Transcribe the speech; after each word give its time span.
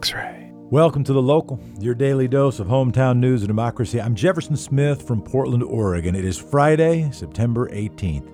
X 0.00 0.14
ray. 0.14 0.50
Welcome 0.70 1.04
to 1.04 1.12
The 1.12 1.20
Local, 1.20 1.60
your 1.78 1.94
daily 1.94 2.26
dose 2.26 2.58
of 2.58 2.68
hometown 2.68 3.18
news 3.18 3.42
and 3.42 3.48
democracy. 3.48 4.00
I'm 4.00 4.14
Jefferson 4.14 4.56
Smith 4.56 5.06
from 5.06 5.20
Portland, 5.20 5.62
Oregon. 5.62 6.14
It 6.14 6.24
is 6.24 6.38
Friday, 6.38 7.10
September 7.10 7.68
18th. 7.68 8.26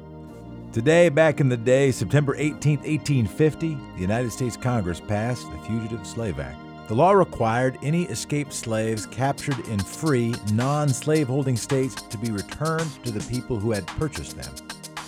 Today, 0.72 1.08
back 1.08 1.40
in 1.40 1.48
the 1.48 1.56
day, 1.56 1.90
September 1.90 2.36
18th, 2.36 2.86
1850, 2.86 3.74
the 3.96 4.00
United 4.00 4.30
States 4.30 4.56
Congress 4.56 5.00
passed 5.00 5.50
the 5.50 5.58
Fugitive 5.66 6.06
Slave 6.06 6.38
Act. 6.38 6.56
The 6.86 6.94
law 6.94 7.10
required 7.10 7.78
any 7.82 8.04
escaped 8.04 8.52
slaves 8.52 9.04
captured 9.06 9.58
in 9.66 9.80
free, 9.80 10.36
non 10.52 10.88
slaveholding 10.88 11.56
states 11.56 12.00
to 12.00 12.16
be 12.16 12.30
returned 12.30 13.04
to 13.04 13.10
the 13.10 13.28
people 13.28 13.58
who 13.58 13.72
had 13.72 13.88
purchased 13.88 14.36
them. 14.36 14.54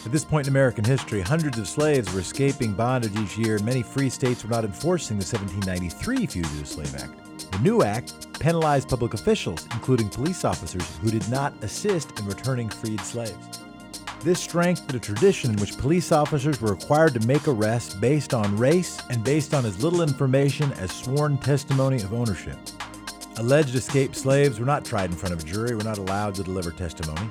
At 0.04 0.12
this 0.12 0.24
point 0.24 0.46
in 0.46 0.52
American 0.52 0.84
history, 0.84 1.20
hundreds 1.20 1.58
of 1.58 1.68
slaves 1.68 2.12
were 2.12 2.20
escaping 2.20 2.72
bondage 2.72 3.16
each 3.16 3.36
year, 3.36 3.56
and 3.56 3.64
many 3.64 3.82
free 3.82 4.08
states 4.08 4.44
were 4.44 4.50
not 4.50 4.64
enforcing 4.64 5.18
the 5.18 5.24
1793 5.24 6.26
Fugitive 6.26 6.68
Slave 6.68 6.94
Act. 6.94 7.50
The 7.50 7.58
new 7.58 7.82
act 7.82 8.14
penalized 8.38 8.88
public 8.88 9.14
officials, 9.14 9.66
including 9.72 10.08
police 10.08 10.44
officers, 10.44 10.96
who 10.98 11.10
did 11.10 11.28
not 11.28 11.52
assist 11.62 12.18
in 12.18 12.26
returning 12.26 12.68
freed 12.68 13.00
slaves. 13.00 13.60
This 14.20 14.40
strengthened 14.40 14.94
a 14.94 15.00
tradition 15.00 15.50
in 15.50 15.56
which 15.56 15.76
police 15.76 16.12
officers 16.12 16.60
were 16.60 16.70
required 16.70 17.14
to 17.14 17.26
make 17.26 17.46
arrests 17.46 17.94
based 17.94 18.34
on 18.34 18.56
race 18.56 19.00
and 19.10 19.22
based 19.24 19.52
on 19.52 19.66
as 19.66 19.82
little 19.82 20.02
information 20.02 20.72
as 20.74 20.92
sworn 20.92 21.38
testimony 21.38 21.96
of 22.02 22.14
ownership. 22.14 22.58
Alleged 23.36 23.74
escaped 23.74 24.16
slaves 24.16 24.58
were 24.58 24.66
not 24.66 24.84
tried 24.84 25.10
in 25.10 25.16
front 25.16 25.34
of 25.34 25.40
a 25.40 25.46
jury, 25.46 25.74
were 25.74 25.84
not 25.84 25.98
allowed 25.98 26.34
to 26.36 26.42
deliver 26.42 26.70
testimony. 26.70 27.28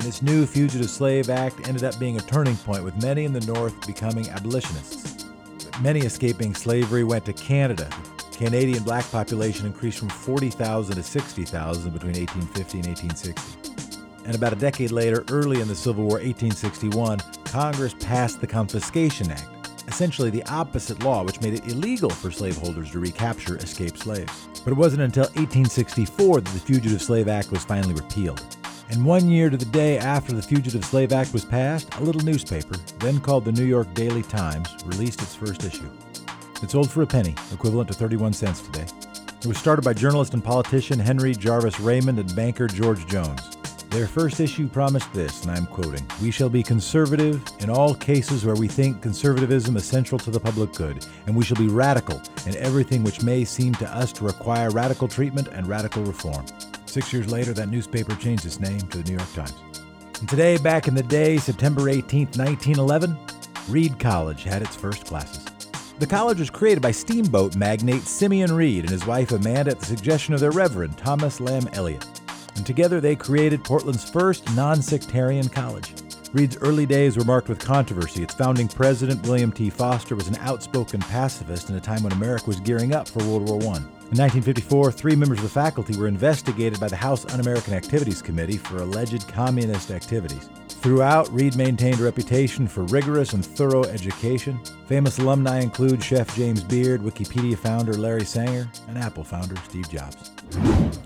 And 0.00 0.08
this 0.08 0.22
new 0.22 0.46
Fugitive 0.46 0.88
Slave 0.88 1.28
Act 1.28 1.68
ended 1.68 1.84
up 1.84 1.98
being 1.98 2.16
a 2.16 2.22
turning 2.22 2.56
point, 2.56 2.82
with 2.82 3.02
many 3.02 3.26
in 3.26 3.34
the 3.34 3.40
North 3.40 3.86
becoming 3.86 4.30
abolitionists. 4.30 5.26
Many 5.82 6.00
escaping 6.00 6.54
slavery 6.54 7.04
went 7.04 7.26
to 7.26 7.34
Canada. 7.34 7.86
The 8.30 8.38
Canadian 8.46 8.82
black 8.82 9.04
population 9.10 9.66
increased 9.66 9.98
from 9.98 10.08
40,000 10.08 10.96
to 10.96 11.02
60,000 11.02 11.92
between 11.92 12.14
1850 12.14 12.78
and 12.78 12.86
1860 12.86 13.60
and 14.24 14.34
about 14.34 14.54
a 14.54 14.56
decade 14.56 14.90
later, 14.90 15.24
early 15.30 15.60
in 15.60 15.68
the 15.68 15.74
Civil 15.74 16.04
War, 16.04 16.18
1861, 16.18 17.18
Congress 17.44 17.94
passed 18.00 18.40
the 18.40 18.46
Confiscation 18.46 19.30
Act, 19.30 19.82
essentially 19.88 20.30
the 20.30 20.44
opposite 20.44 21.02
law, 21.02 21.24
which 21.24 21.40
made 21.40 21.54
it 21.54 21.66
illegal 21.66 22.10
for 22.10 22.30
slaveholders 22.30 22.92
to 22.92 23.00
recapture 23.00 23.56
escaped 23.56 23.98
slaves. 23.98 24.46
But 24.64 24.70
it 24.70 24.76
wasn't 24.76 25.02
until 25.02 25.24
1864 25.24 26.42
that 26.42 26.52
the 26.52 26.60
Fugitive 26.60 27.02
Slave 27.02 27.28
Act 27.28 27.50
was 27.50 27.64
finally 27.64 27.94
repealed. 27.94 28.56
And 28.90 29.04
one 29.04 29.28
year 29.28 29.50
to 29.50 29.56
the 29.56 29.64
day 29.66 29.98
after 29.98 30.32
the 30.32 30.42
Fugitive 30.42 30.84
Slave 30.84 31.12
Act 31.12 31.32
was 31.32 31.44
passed, 31.44 31.94
a 31.94 32.02
little 32.02 32.22
newspaper, 32.22 32.74
then 32.98 33.20
called 33.20 33.44
the 33.44 33.52
New 33.52 33.64
York 33.64 33.94
Daily 33.94 34.24
Times, 34.24 34.68
released 34.84 35.22
its 35.22 35.36
first 35.36 35.62
issue. 35.62 35.88
It 36.60 36.72
sold 36.72 36.90
for 36.90 37.02
a 37.02 37.06
penny, 37.06 37.36
equivalent 37.52 37.88
to 37.88 37.94
31 37.94 38.32
cents 38.32 38.60
today. 38.60 38.86
It 39.40 39.46
was 39.46 39.58
started 39.58 39.82
by 39.82 39.94
journalist 39.94 40.34
and 40.34 40.42
politician 40.42 40.98
Henry 40.98 41.34
Jarvis 41.34 41.78
Raymond 41.78 42.18
and 42.18 42.34
banker 42.34 42.66
George 42.66 43.06
Jones. 43.06 43.56
Their 43.90 44.08
first 44.08 44.40
issue 44.40 44.68
promised 44.68 45.12
this, 45.12 45.42
and 45.42 45.52
I'm 45.52 45.66
quoting 45.66 46.04
We 46.20 46.32
shall 46.32 46.48
be 46.48 46.62
conservative 46.62 47.42
in 47.60 47.70
all 47.70 47.94
cases 47.94 48.44
where 48.44 48.56
we 48.56 48.66
think 48.66 49.02
conservatism 49.02 49.76
is 49.76 49.84
central 49.84 50.18
to 50.18 50.32
the 50.32 50.40
public 50.40 50.72
good, 50.72 51.06
and 51.26 51.36
we 51.36 51.44
shall 51.44 51.56
be 51.56 51.68
radical 51.68 52.20
in 52.44 52.56
everything 52.56 53.04
which 53.04 53.22
may 53.22 53.44
seem 53.44 53.72
to 53.76 53.88
us 53.88 54.12
to 54.14 54.24
require 54.24 54.70
radical 54.70 55.06
treatment 55.06 55.48
and 55.48 55.68
radical 55.68 56.02
reform. 56.02 56.44
Six 56.90 57.12
years 57.12 57.30
later, 57.30 57.52
that 57.52 57.68
newspaper 57.68 58.14
changed 58.16 58.44
its 58.44 58.60
name 58.60 58.80
to 58.80 58.98
the 58.98 59.04
New 59.04 59.16
York 59.16 59.32
Times. 59.32 59.54
And 60.18 60.28
today, 60.28 60.56
back 60.58 60.88
in 60.88 60.94
the 60.94 61.02
day, 61.02 61.38
September 61.38 61.88
18, 61.88 62.26
1911, 62.36 63.16
Reed 63.68 63.98
College 63.98 64.44
had 64.44 64.62
its 64.62 64.76
first 64.76 65.06
classes. 65.06 65.44
The 65.98 66.06
college 66.06 66.40
was 66.40 66.50
created 66.50 66.82
by 66.82 66.90
steamboat 66.90 67.56
magnate 67.56 68.02
Simeon 68.02 68.52
Reed 68.52 68.84
and 68.84 68.90
his 68.90 69.06
wife 69.06 69.32
Amanda 69.32 69.70
at 69.70 69.80
the 69.80 69.86
suggestion 69.86 70.34
of 70.34 70.40
their 70.40 70.50
Reverend 70.50 70.98
Thomas 70.98 71.40
Lamb 71.40 71.68
Eliot 71.72 72.04
and 72.60 72.66
together 72.66 73.00
they 73.00 73.16
created 73.16 73.64
Portland's 73.64 74.08
first 74.08 74.44
non 74.54 74.82
sectarian 74.82 75.48
college. 75.48 75.94
Reed's 76.34 76.58
early 76.58 76.84
days 76.84 77.16
were 77.16 77.24
marked 77.24 77.48
with 77.48 77.58
controversy. 77.58 78.22
Its 78.22 78.34
founding 78.34 78.68
president, 78.68 79.26
William 79.26 79.50
T. 79.50 79.70
Foster, 79.70 80.14
was 80.14 80.28
an 80.28 80.36
outspoken 80.36 81.00
pacifist 81.00 81.70
in 81.70 81.76
a 81.76 81.80
time 81.80 82.02
when 82.02 82.12
America 82.12 82.44
was 82.46 82.60
gearing 82.60 82.94
up 82.94 83.08
for 83.08 83.20
World 83.20 83.48
War 83.48 83.74
I. 83.74 83.99
In 84.12 84.18
1954, 84.18 84.90
three 84.90 85.14
members 85.14 85.38
of 85.38 85.44
the 85.44 85.48
faculty 85.48 85.96
were 85.96 86.08
investigated 86.08 86.80
by 86.80 86.88
the 86.88 86.96
House 86.96 87.32
Un 87.32 87.38
American 87.38 87.74
Activities 87.74 88.20
Committee 88.20 88.56
for 88.56 88.78
alleged 88.78 89.28
communist 89.28 89.92
activities. 89.92 90.50
Throughout, 90.66 91.32
Reed 91.32 91.54
maintained 91.54 92.00
a 92.00 92.02
reputation 92.02 92.66
for 92.66 92.82
rigorous 92.86 93.34
and 93.34 93.46
thorough 93.46 93.84
education. 93.84 94.58
Famous 94.88 95.20
alumni 95.20 95.60
include 95.60 96.02
Chef 96.02 96.34
James 96.34 96.64
Beard, 96.64 97.02
Wikipedia 97.02 97.56
founder 97.56 97.92
Larry 97.92 98.24
Sanger, 98.24 98.68
and 98.88 98.98
Apple 98.98 99.22
founder 99.22 99.54
Steve 99.68 99.88
Jobs. 99.88 100.32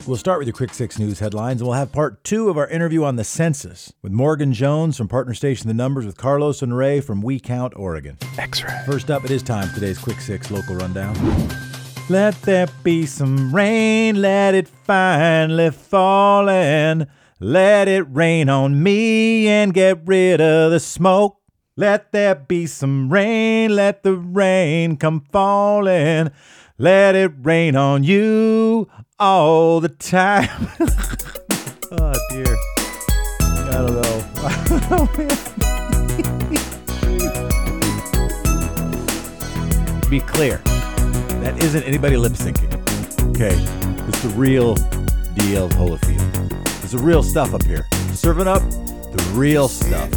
We'll 0.07 0.17
start 0.17 0.39
with 0.39 0.49
your 0.49 0.57
Quick 0.57 0.73
Six 0.73 0.99
News 0.99 1.19
headlines, 1.19 1.61
and 1.61 1.69
we'll 1.69 1.77
have 1.77 1.93
part 1.93 2.25
two 2.25 2.49
of 2.49 2.57
our 2.57 2.69
interview 2.69 3.05
on 3.05 3.17
the 3.17 3.25
census 3.25 3.93
with 4.01 4.13
Morgan 4.13 4.55
Jones 4.55 4.97
from 4.97 5.09
partner 5.09 5.35
station 5.35 5.69
The 5.69 5.75
Numbers 5.75 6.07
with 6.07 6.17
Carlos 6.17 6.63
and 6.63 6.75
Ray 6.75 7.03
from 7.03 7.21
We 7.21 7.39
Count, 7.39 7.75
Oregon. 7.77 8.17
X-ray. 8.39 8.81
First 8.87 9.11
up, 9.11 9.27
it 9.27 9.31
is 9.31 9.43
time 9.43 9.69
for 9.69 9.75
today's 9.75 9.99
Quick 9.99 10.23
Six 10.23 10.51
local 10.51 10.77
rundown. 10.77 11.15
Let 12.11 12.43
there 12.43 12.69
be 12.83 13.07
some 13.07 13.55
rain, 13.55 14.21
let 14.21 14.55
it 14.55 14.69
finally 14.69 15.71
fall 15.71 16.51
and 16.51 17.07
let 17.41 17.89
it 17.89 18.03
rain 18.11 18.51
on 18.51 18.83
me 18.83 19.49
and 19.49 19.73
get 19.73 20.01
rid 20.05 20.39
of 20.41 20.71
the 20.71 20.81
smoke. 20.81 21.41
Let 21.77 22.13
there 22.13 22.35
be 22.35 22.67
some 22.67 23.11
rain, 23.11 23.75
let 23.75 24.03
the 24.03 24.15
rain 24.15 24.99
come 24.99 25.23
falling. 25.33 26.31
Let 26.77 27.15
it 27.15 27.33
rain 27.43 27.75
on 27.75 28.05
you 28.05 28.89
all 29.19 29.81
the 29.81 29.89
time. 29.89 30.69
oh 31.93 32.13
dear. 32.31 32.57
I 33.41 33.79
don't 33.81 33.95
know. 34.03 35.45
be 40.11 40.21
clear, 40.21 40.61
that 41.45 41.63
isn't 41.63 41.83
anybody 41.83 42.17
lip 42.17 42.33
syncing. 42.33 42.73
Okay, 43.35 43.55
it's 44.09 44.23
the 44.23 44.31
real 44.31 44.75
deal, 45.35 45.69
Holyfield. 45.71 46.51
It's 46.83 46.93
the 46.93 46.99
real 46.99 47.23
stuff 47.23 47.53
up 47.53 47.63
here. 47.65 47.87
Serving 48.15 48.49
up 48.49 48.63
the 48.63 49.31
real 49.35 49.69
stuff. 49.69 50.09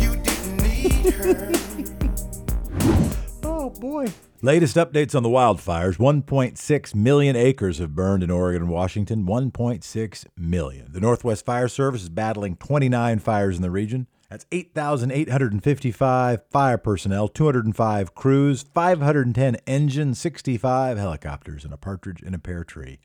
oh 3.43 3.69
boy. 3.71 4.07
Latest 4.41 4.77
updates 4.77 5.15
on 5.15 5.23
the 5.23 5.29
wildfires 5.29 5.97
1.6 5.97 6.95
million 6.95 7.35
acres 7.35 7.79
have 7.79 7.93
burned 7.93 8.23
in 8.23 8.31
Oregon 8.31 8.61
and 8.61 8.71
Washington. 8.71 9.25
1.6 9.25 10.25
million. 10.37 10.93
The 10.93 11.01
Northwest 11.01 11.43
Fire 11.43 11.67
Service 11.67 12.03
is 12.03 12.09
battling 12.09 12.55
29 12.55 13.19
fires 13.19 13.57
in 13.57 13.63
the 13.63 13.71
region. 13.71 14.07
That's 14.29 14.45
8,855 14.51 16.41
fire 16.51 16.77
personnel, 16.77 17.29
205 17.29 18.13
crews, 18.13 18.65
510 18.73 19.55
engines, 19.65 20.19
65 20.19 20.97
helicopters, 20.97 21.63
and 21.63 21.73
a 21.73 21.77
partridge 21.77 22.21
in 22.21 22.33
a 22.33 22.39
pear 22.39 22.65
tree. 22.65 22.99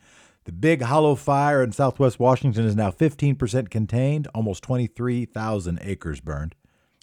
The 0.44 0.53
Big 0.53 0.82
Hollow 0.82 1.15
Fire 1.15 1.62
in 1.62 1.71
southwest 1.71 2.19
Washington 2.19 2.65
is 2.65 2.75
now 2.75 2.91
15% 2.91 3.71
contained, 3.71 4.27
almost 4.34 4.65
23,000 4.65 5.78
acres 5.82 6.19
burned. 6.19 6.56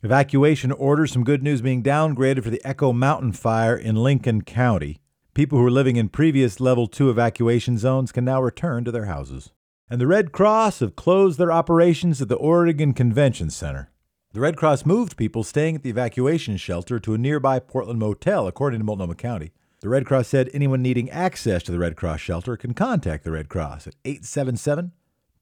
Evacuation 0.03 0.74
orders, 0.74 1.13
some 1.13 1.24
good 1.24 1.41
news 1.41 1.62
being 1.62 1.81
downgraded 1.81 2.44
for 2.44 2.50
the 2.50 2.62
Echo 2.66 2.91
Mountain 2.91 3.31
Fire 3.31 3.78
in 3.78 3.96
Lincoln 3.96 4.41
County. 4.41 5.00
People 5.34 5.58
who 5.58 5.63
were 5.63 5.72
living 5.72 5.96
in 5.96 6.09
previous 6.09 6.59
level 6.59 6.88
2 6.88 7.09
evacuation 7.09 7.78
zones 7.78 8.12
can 8.12 8.25
now 8.25 8.41
return 8.41 8.84
to 8.84 8.91
their 8.91 9.06
houses. 9.06 9.53
And 9.90 10.02
the 10.02 10.08
Red 10.08 10.34
Cross 10.34 10.79
have 10.79 10.97
closed 10.97 11.40
their 11.40 11.53
operations 11.53 12.22
at 12.22 12.28
the 12.28 12.35
Oregon 12.35 12.94
Convention 12.94 13.50
Center. 13.50 13.91
The 14.31 14.41
Red 14.41 14.57
Cross 14.57 14.85
moved 14.85 15.17
people 15.17 15.44
staying 15.44 15.75
at 15.75 15.81
the 15.81 15.90
evacuation 15.90 16.56
shelter 16.57 17.00
to 17.00 17.16
a 17.16 17.17
nearby 17.17 17.57
Portland 17.57 17.97
motel, 17.97 18.45
according 18.45 18.79
to 18.79 18.84
Multnomah 18.84 19.16
County. 19.16 19.53
The 19.81 19.90
Red 19.90 20.06
Cross 20.06 20.28
said 20.28 20.51
anyone 20.53 20.84
needing 20.84 21.09
access 21.09 21.63
to 21.63 21.72
the 21.72 21.79
Red 21.79 21.95
Cross 21.95 22.19
shelter 22.19 22.56
can 22.56 22.75
contact 22.75 23.23
the 23.23 23.31
Red 23.31 23.49
Cross 23.49 23.87
at 23.87 23.96
877 24.05 24.91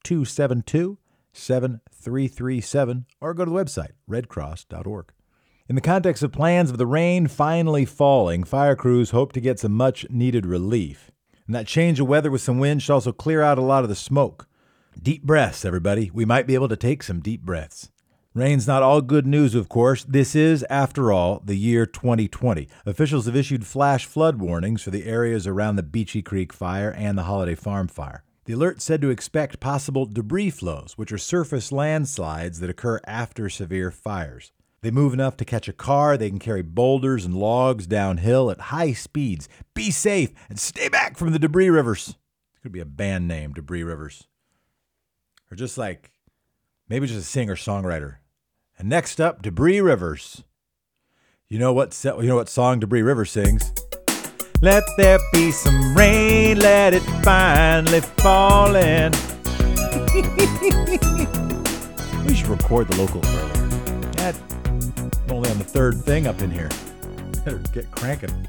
272 0.04 0.98
7337 1.34 3.06
or 3.20 3.34
go 3.34 3.44
to 3.44 3.52
the 3.52 3.58
website 3.58 3.92
redcross.org. 4.10 5.12
In 5.68 5.76
the 5.76 5.82
context 5.82 6.24
of 6.24 6.32
plans 6.32 6.72
of 6.72 6.78
the 6.78 6.86
rain 6.86 7.28
finally 7.28 7.84
falling, 7.84 8.46
fire 8.46 8.78
crews 8.78 9.10
hope 9.10 9.34
to 9.34 9.42
get 9.42 9.60
some 9.60 9.74
much 9.74 10.10
needed 10.10 10.46
relief. 10.46 11.12
And 11.46 11.54
that 11.54 11.68
change 11.68 12.00
of 12.00 12.08
weather 12.08 12.32
with 12.32 12.42
some 12.42 12.58
wind 12.58 12.82
should 12.82 12.94
also 12.94 13.12
clear 13.12 13.42
out 13.42 13.58
a 13.58 13.62
lot 13.62 13.84
of 13.84 13.90
the 13.90 13.96
smoke. 13.96 14.48
Deep 14.98 15.24
breaths, 15.24 15.66
everybody. 15.66 16.10
We 16.14 16.24
might 16.24 16.48
be 16.48 16.54
able 16.54 16.70
to 16.70 16.78
take 16.78 17.04
some 17.04 17.20
deep 17.20 17.42
breaths. 17.42 17.92
Rain's 18.38 18.68
not 18.68 18.84
all 18.84 19.02
good 19.02 19.26
news, 19.26 19.56
of 19.56 19.68
course. 19.68 20.04
This 20.04 20.36
is, 20.36 20.64
after 20.70 21.12
all, 21.12 21.42
the 21.44 21.58
year 21.58 21.88
2020. 21.88 22.68
Officials 22.86 23.26
have 23.26 23.36
issued 23.36 23.66
flash 23.66 24.06
flood 24.06 24.40
warnings 24.40 24.84
for 24.84 24.92
the 24.92 25.06
areas 25.06 25.48
around 25.48 25.76
the 25.76 25.82
Beachie 25.82 26.24
Creek 26.24 26.54
fire 26.54 26.92
and 26.92 27.18
the 27.18 27.24
Holiday 27.24 27.56
Farm 27.56 27.88
fire. 27.88 28.24
The 28.46 28.54
alert 28.54 28.80
said 28.80 29.02
to 29.02 29.10
expect 29.10 29.60
possible 29.60 30.06
debris 30.06 30.52
flows, 30.52 30.94
which 30.98 31.12
are 31.12 31.18
surface 31.18 31.72
landslides 31.72 32.60
that 32.60 32.70
occur 32.70 33.02
after 33.06 33.50
severe 33.50 33.90
fires. 33.90 34.52
They 34.82 34.92
move 34.92 35.14
enough 35.14 35.36
to 35.38 35.46
catch 35.46 35.68
a 35.68 35.74
car. 35.74 36.16
They 36.16 36.30
can 36.30 36.38
carry 36.38 36.62
boulders 36.62 37.26
and 37.26 37.34
logs 37.34 37.88
downhill 37.88 38.52
at 38.52 38.60
high 38.70 38.94
speeds. 38.94 39.50
Be 39.74 39.90
safe 39.90 40.32
and 40.48 40.60
stay 40.60 40.90
back 40.90 41.18
from 41.18 41.32
the 41.32 41.40
debris 41.40 41.72
rivers. 41.72 42.10
It 42.56 42.62
could 42.62 42.72
be 42.72 42.82
a 42.82 42.86
band 42.86 43.28
name, 43.28 43.54
Debris 43.54 43.82
Rivers. 43.82 44.28
Or 45.50 45.56
just 45.56 45.76
like 45.76 46.12
maybe 46.88 47.08
just 47.08 47.20
a 47.20 47.24
singer 47.24 47.56
songwriter. 47.56 48.18
And 48.78 48.90
next 48.90 49.20
up, 49.20 49.42
Debris 49.42 49.82
Rivers. 49.82 50.44
You 51.50 51.58
know 51.58 51.74
what? 51.74 52.00
You 52.04 52.28
know 52.28 52.36
what 52.36 52.50
song 52.50 52.80
Debris 52.80 53.02
Rivers 53.02 53.32
sings? 53.32 53.74
Let 54.62 54.84
there 54.98 55.18
be 55.34 55.52
some 55.52 55.96
rain, 55.96 56.60
let 56.60 56.94
it 56.94 57.02
finally 57.24 58.02
fall 58.02 58.76
in. 58.76 59.12
we 62.26 62.36
should 62.36 62.48
record 62.48 62.88
the 62.88 62.96
local 62.98 63.26
earlier. 63.26 63.54
Yeah, 64.18 64.34
only 65.34 65.50
on 65.50 65.58
the 65.58 65.64
third 65.64 66.04
thing 66.04 66.28
up 66.28 66.42
in 66.42 66.52
here. 66.52 66.70
Better 67.46 67.62
get 67.74 67.90
cranking. 67.92 68.48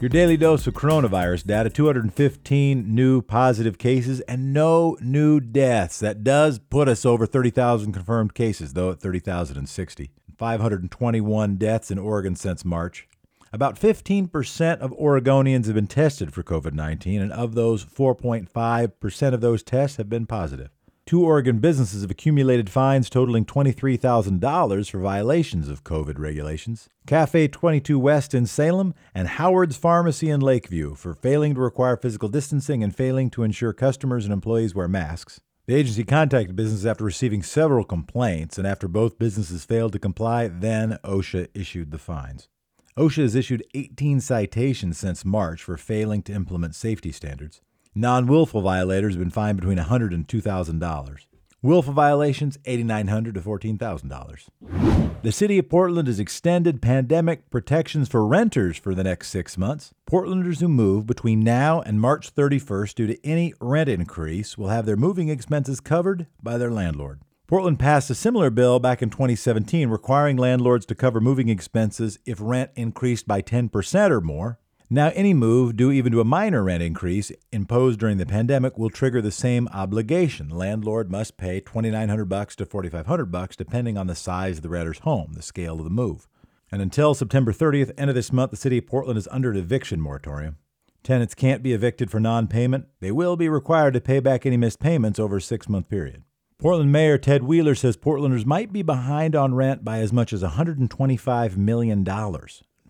Your 0.00 0.08
daily 0.08 0.36
dose 0.36 0.64
of 0.68 0.74
coronavirus 0.74 1.44
data 1.44 1.68
215 1.70 2.94
new 2.94 3.20
positive 3.20 3.78
cases 3.78 4.20
and 4.22 4.52
no 4.52 4.96
new 5.00 5.40
deaths. 5.40 5.98
That 5.98 6.22
does 6.22 6.60
put 6.60 6.86
us 6.86 7.04
over 7.04 7.26
30,000 7.26 7.90
confirmed 7.90 8.32
cases, 8.32 8.74
though 8.74 8.92
at 8.92 9.00
30,060. 9.00 10.10
521 10.38 11.56
deaths 11.56 11.90
in 11.90 11.98
Oregon 11.98 12.36
since 12.36 12.64
March. 12.64 13.08
About 13.52 13.74
15% 13.74 14.78
of 14.78 14.92
Oregonians 14.92 15.66
have 15.66 15.74
been 15.74 15.88
tested 15.88 16.32
for 16.32 16.44
COVID 16.44 16.74
19, 16.74 17.20
and 17.20 17.32
of 17.32 17.56
those, 17.56 17.84
4.5% 17.84 19.34
of 19.34 19.40
those 19.40 19.64
tests 19.64 19.96
have 19.96 20.08
been 20.08 20.26
positive. 20.26 20.70
Two 21.08 21.24
Oregon 21.24 21.58
businesses 21.58 22.02
have 22.02 22.10
accumulated 22.10 22.68
fines 22.68 23.08
totaling 23.08 23.46
$23,000 23.46 24.90
for 24.90 24.98
violations 24.98 25.70
of 25.70 25.82
COVID 25.82 26.18
regulations. 26.18 26.90
Cafe 27.06 27.48
22 27.48 27.98
West 27.98 28.34
in 28.34 28.44
Salem 28.44 28.92
and 29.14 29.26
Howard's 29.26 29.78
Pharmacy 29.78 30.28
in 30.28 30.42
Lakeview 30.42 30.96
for 30.96 31.14
failing 31.14 31.54
to 31.54 31.62
require 31.62 31.96
physical 31.96 32.28
distancing 32.28 32.84
and 32.84 32.94
failing 32.94 33.30
to 33.30 33.42
ensure 33.42 33.72
customers 33.72 34.26
and 34.26 34.34
employees 34.34 34.74
wear 34.74 34.86
masks. 34.86 35.40
The 35.64 35.76
agency 35.76 36.04
contacted 36.04 36.54
businesses 36.54 36.84
after 36.84 37.04
receiving 37.04 37.42
several 37.42 37.84
complaints, 37.84 38.58
and 38.58 38.66
after 38.66 38.86
both 38.86 39.18
businesses 39.18 39.64
failed 39.64 39.94
to 39.94 39.98
comply, 39.98 40.48
then 40.48 40.98
OSHA 41.04 41.48
issued 41.54 41.90
the 41.90 41.96
fines. 41.96 42.50
OSHA 42.98 43.22
has 43.22 43.34
issued 43.34 43.64
18 43.72 44.20
citations 44.20 44.98
since 44.98 45.24
March 45.24 45.62
for 45.62 45.78
failing 45.78 46.20
to 46.24 46.34
implement 46.34 46.74
safety 46.74 47.12
standards. 47.12 47.62
Non 47.94 48.26
willful 48.26 48.62
violators 48.62 49.14
have 49.14 49.20
been 49.20 49.30
fined 49.30 49.58
between 49.58 49.78
$100 49.78 50.14
and 50.14 50.26
$2,000. 50.28 51.18
Willful 51.60 51.92
violations, 51.92 52.56
8,900 52.64 53.34
to 53.34 53.40
$14,000. 53.40 55.18
The 55.22 55.32
city 55.32 55.58
of 55.58 55.68
Portland 55.68 56.06
has 56.06 56.20
extended 56.20 56.80
pandemic 56.80 57.50
protections 57.50 58.08
for 58.08 58.24
renters 58.24 58.76
for 58.76 58.94
the 58.94 59.02
next 59.02 59.30
six 59.30 59.58
months. 59.58 59.92
Portlanders 60.08 60.60
who 60.60 60.68
move 60.68 61.06
between 61.06 61.40
now 61.40 61.80
and 61.80 62.00
March 62.00 62.32
31st 62.32 62.94
due 62.94 63.06
to 63.08 63.26
any 63.26 63.54
rent 63.60 63.88
increase 63.88 64.56
will 64.56 64.68
have 64.68 64.86
their 64.86 64.96
moving 64.96 65.28
expenses 65.28 65.80
covered 65.80 66.28
by 66.40 66.56
their 66.58 66.70
landlord. 66.70 67.22
Portland 67.48 67.80
passed 67.80 68.08
a 68.10 68.14
similar 68.14 68.50
bill 68.50 68.78
back 68.78 69.02
in 69.02 69.10
2017 69.10 69.88
requiring 69.88 70.36
landlords 70.36 70.86
to 70.86 70.94
cover 70.94 71.20
moving 71.20 71.48
expenses 71.48 72.20
if 72.24 72.38
rent 72.40 72.70
increased 72.76 73.26
by 73.26 73.42
10% 73.42 74.10
or 74.10 74.20
more. 74.20 74.60
Now, 74.90 75.12
any 75.14 75.34
move, 75.34 75.76
due 75.76 75.92
even 75.92 76.12
to 76.12 76.20
a 76.22 76.24
minor 76.24 76.64
rent 76.64 76.82
increase 76.82 77.30
imposed 77.52 78.00
during 78.00 78.16
the 78.16 78.24
pandemic, 78.24 78.78
will 78.78 78.88
trigger 78.88 79.20
the 79.20 79.30
same 79.30 79.68
obligation. 79.68 80.48
Landlord 80.48 81.10
must 81.10 81.36
pay 81.36 81.60
$2,900 81.60 82.56
to 82.56 82.64
$4,500 82.64 83.56
depending 83.56 83.98
on 83.98 84.06
the 84.06 84.14
size 84.14 84.56
of 84.56 84.62
the 84.62 84.70
renter's 84.70 85.00
home, 85.00 85.34
the 85.34 85.42
scale 85.42 85.78
of 85.78 85.84
the 85.84 85.90
move. 85.90 86.26
And 86.72 86.80
until 86.80 87.14
September 87.14 87.52
30th, 87.52 87.92
end 87.98 88.08
of 88.08 88.16
this 88.16 88.32
month, 88.32 88.50
the 88.50 88.56
city 88.56 88.78
of 88.78 88.86
Portland 88.86 89.18
is 89.18 89.28
under 89.30 89.50
an 89.50 89.58
eviction 89.58 90.00
moratorium. 90.00 90.56
Tenants 91.02 91.34
can't 91.34 91.62
be 91.62 91.74
evicted 91.74 92.10
for 92.10 92.18
non 92.18 92.48
payment. 92.48 92.86
They 93.00 93.12
will 93.12 93.36
be 93.36 93.48
required 93.50 93.92
to 93.94 94.00
pay 94.00 94.20
back 94.20 94.46
any 94.46 94.56
missed 94.56 94.80
payments 94.80 95.18
over 95.18 95.36
a 95.36 95.42
six 95.42 95.68
month 95.68 95.90
period. 95.90 96.22
Portland 96.58 96.90
Mayor 96.90 97.18
Ted 97.18 97.44
Wheeler 97.44 97.74
says 97.74 97.96
Portlanders 97.96 98.44
might 98.44 98.72
be 98.72 98.82
behind 98.82 99.36
on 99.36 99.54
rent 99.54 99.84
by 99.84 99.98
as 99.98 100.12
much 100.12 100.32
as 100.32 100.42
$125 100.42 101.56
million. 101.56 102.04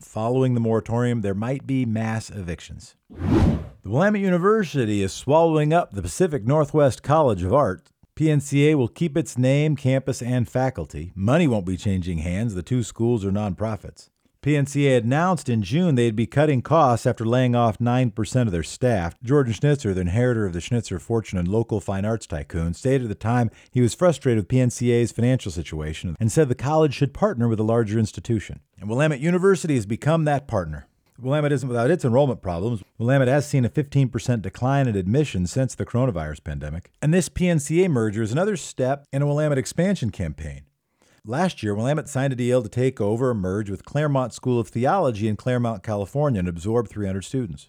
Following 0.09 0.55
the 0.55 0.61
moratorium, 0.61 1.21
there 1.21 1.35
might 1.35 1.67
be 1.67 1.85
mass 1.85 2.31
evictions. 2.31 2.97
The 3.11 3.91
Willamette 3.91 4.23
University 4.23 5.03
is 5.03 5.13
swallowing 5.13 5.75
up 5.75 5.93
the 5.93 6.01
Pacific 6.01 6.47
Northwest 6.47 7.03
College 7.03 7.43
of 7.43 7.53
Art. 7.53 7.91
PNCA 8.17 8.75
will 8.75 8.89
keep 8.89 9.19
its 9.19 9.37
name, 9.37 9.77
campus, 9.77 10.23
and 10.23 10.49
faculty. 10.49 11.13
Money 11.15 11.47
won't 11.47 11.67
be 11.67 11.77
changing 11.77 12.19
hands. 12.19 12.55
The 12.55 12.63
two 12.63 12.83
schools 12.83 13.23
are 13.23 13.31
nonprofits. 13.31 14.09
PNCA 14.41 14.99
announced 14.99 15.49
in 15.49 15.63
June 15.63 15.97
they'd 15.97 16.15
be 16.15 16.27
cutting 16.27 16.63
costs 16.63 17.07
after 17.07 17.25
laying 17.25 17.57
off 17.57 17.79
9% 17.79 18.43
of 18.43 18.53
their 18.53 18.63
staff. 18.63 19.17
Jordan 19.21 19.53
Schnitzer, 19.53 19.93
the 19.93 20.03
inheritor 20.03 20.47
of 20.47 20.53
the 20.53 20.61
Schnitzer 20.61 21.01
fortune 21.01 21.39
and 21.39 21.49
local 21.49 21.81
fine 21.81 22.05
arts 22.05 22.25
tycoon, 22.25 22.73
stated 22.73 23.03
at 23.03 23.09
the 23.09 23.15
time 23.17 23.51
he 23.73 23.81
was 23.81 23.95
frustrated 23.95 24.45
with 24.45 24.49
PNCA's 24.49 25.11
financial 25.11 25.51
situation 25.51 26.17
and 26.21 26.31
said 26.31 26.49
the 26.49 26.55
college 26.55 26.95
should 26.95 27.13
partner 27.13 27.49
with 27.49 27.59
a 27.59 27.65
larger 27.65 27.99
institution. 27.99 28.61
And 28.79 28.89
Willamette 28.89 29.19
University 29.19 29.75
has 29.75 29.87
become 29.87 30.25
that 30.25 30.47
partner. 30.47 30.87
Willamette 31.19 31.51
isn't 31.51 31.69
without 31.69 31.91
its 31.91 32.05
enrollment 32.05 32.41
problems. 32.41 32.85
Willamette 32.97 33.27
has 33.27 33.45
seen 33.45 33.65
a 33.65 33.69
15% 33.69 34.41
decline 34.41 34.87
in 34.87 34.95
admissions 34.95 35.51
since 35.51 35.75
the 35.75 35.85
coronavirus 35.85 36.45
pandemic. 36.45 36.93
And 37.03 37.13
this 37.13 37.29
PNCA 37.29 37.91
merger 37.91 38.23
is 38.23 38.31
another 38.31 38.57
step 38.57 39.05
in 39.13 39.21
a 39.21 39.27
Willamette 39.27 39.59
expansion 39.59 40.11
campaign. 40.11 40.63
Last 41.31 41.63
year, 41.63 41.75
Willamette 41.75 42.09
signed 42.09 42.33
a 42.33 42.37
deal 42.37 42.63
to 42.63 42.71
take 42.71 43.03
over 43.03 43.35
merge 43.35 43.69
with 43.69 43.85
Claremont 43.85 44.33
School 44.33 44.59
of 44.59 44.69
Theology 44.69 45.29
in 45.29 45.37
Claremont, 45.37 45.83
California, 45.83 46.39
and 46.39 46.49
absorb 46.49 46.89
300 46.89 47.23
students. 47.23 47.67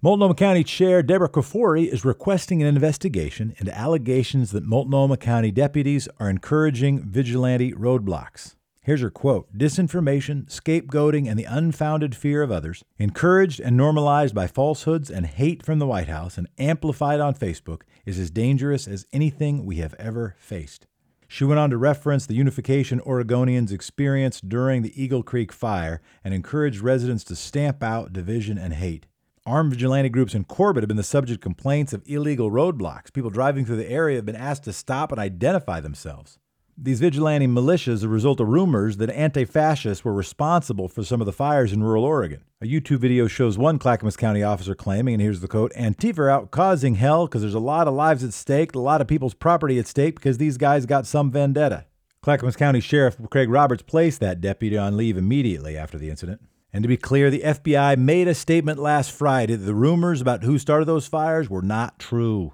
Multnomah 0.00 0.36
County 0.36 0.62
Chair 0.62 1.02
Deborah 1.02 1.28
Kafoury 1.28 1.88
is 1.88 2.04
requesting 2.04 2.62
an 2.62 2.68
investigation 2.68 3.52
into 3.58 3.76
allegations 3.76 4.52
that 4.52 4.62
Multnomah 4.62 5.16
County 5.16 5.50
deputies 5.50 6.08
are 6.20 6.30
encouraging 6.30 7.02
vigilante 7.02 7.72
roadblocks. 7.72 8.54
Here's 8.80 9.00
her 9.00 9.10
quote 9.10 9.52
Disinformation, 9.58 10.46
scapegoating, 10.48 11.28
and 11.28 11.36
the 11.36 11.46
unfounded 11.46 12.14
fear 12.14 12.44
of 12.44 12.52
others, 12.52 12.84
encouraged 12.96 13.58
and 13.58 13.76
normalized 13.76 14.36
by 14.36 14.46
falsehoods 14.46 15.10
and 15.10 15.26
hate 15.26 15.64
from 15.64 15.80
the 15.80 15.86
White 15.88 16.06
House 16.06 16.38
and 16.38 16.46
amplified 16.60 17.18
on 17.18 17.34
Facebook, 17.34 17.80
is 18.06 18.20
as 18.20 18.30
dangerous 18.30 18.86
as 18.86 19.04
anything 19.12 19.66
we 19.66 19.78
have 19.78 19.94
ever 19.94 20.36
faced. 20.38 20.86
She 21.30 21.44
went 21.44 21.60
on 21.60 21.68
to 21.70 21.76
reference 21.76 22.24
the 22.24 22.34
unification 22.34 23.00
Oregonians 23.00 23.70
experienced 23.70 24.48
during 24.48 24.80
the 24.80 25.00
Eagle 25.00 25.22
Creek 25.22 25.52
fire 25.52 26.00
and 26.24 26.32
encouraged 26.32 26.80
residents 26.80 27.22
to 27.24 27.36
stamp 27.36 27.82
out 27.82 28.14
division 28.14 28.56
and 28.56 28.72
hate. 28.72 29.06
Armed 29.44 29.72
vigilante 29.72 30.08
groups 30.08 30.34
in 30.34 30.44
Corbett 30.44 30.82
have 30.82 30.88
been 30.88 30.96
the 30.96 31.02
subject 31.02 31.36
of 31.36 31.42
complaints 31.42 31.92
of 31.92 32.02
illegal 32.06 32.50
roadblocks. 32.50 33.12
People 33.12 33.30
driving 33.30 33.66
through 33.66 33.76
the 33.76 33.90
area 33.90 34.16
have 34.16 34.26
been 34.26 34.36
asked 34.36 34.64
to 34.64 34.72
stop 34.72 35.12
and 35.12 35.20
identify 35.20 35.80
themselves. 35.80 36.38
These 36.80 37.00
vigilante 37.00 37.48
militias 37.48 38.04
are 38.04 38.06
a 38.06 38.10
result 38.10 38.38
of 38.38 38.46
rumors 38.46 38.98
that 38.98 39.10
anti 39.10 39.44
fascists 39.44 40.04
were 40.04 40.12
responsible 40.12 40.86
for 40.86 41.02
some 41.02 41.20
of 41.20 41.26
the 41.26 41.32
fires 41.32 41.72
in 41.72 41.82
rural 41.82 42.04
Oregon. 42.04 42.44
A 42.60 42.66
YouTube 42.66 43.00
video 43.00 43.26
shows 43.26 43.58
one 43.58 43.80
Clackamas 43.80 44.16
County 44.16 44.44
officer 44.44 44.76
claiming, 44.76 45.14
and 45.14 45.20
here's 45.20 45.40
the 45.40 45.48
quote 45.48 45.72
Antifa 45.72 46.30
out 46.30 46.52
causing 46.52 46.94
hell 46.94 47.26
because 47.26 47.42
there's 47.42 47.52
a 47.52 47.58
lot 47.58 47.88
of 47.88 47.94
lives 47.94 48.22
at 48.22 48.32
stake, 48.32 48.76
a 48.76 48.78
lot 48.78 49.00
of 49.00 49.08
people's 49.08 49.34
property 49.34 49.80
at 49.80 49.88
stake 49.88 50.14
because 50.14 50.38
these 50.38 50.56
guys 50.56 50.86
got 50.86 51.04
some 51.04 51.32
vendetta. 51.32 51.84
Clackamas 52.22 52.54
County 52.54 52.78
Sheriff 52.78 53.16
Craig 53.28 53.48
Roberts 53.48 53.82
placed 53.82 54.20
that 54.20 54.40
deputy 54.40 54.78
on 54.78 54.96
leave 54.96 55.16
immediately 55.16 55.76
after 55.76 55.98
the 55.98 56.10
incident. 56.10 56.42
And 56.72 56.84
to 56.84 56.88
be 56.88 56.96
clear, 56.96 57.28
the 57.28 57.40
FBI 57.40 57.98
made 57.98 58.28
a 58.28 58.36
statement 58.36 58.78
last 58.78 59.10
Friday 59.10 59.56
that 59.56 59.64
the 59.64 59.74
rumors 59.74 60.20
about 60.20 60.44
who 60.44 60.60
started 60.60 60.84
those 60.84 61.08
fires 61.08 61.50
were 61.50 61.62
not 61.62 61.98
true. 61.98 62.52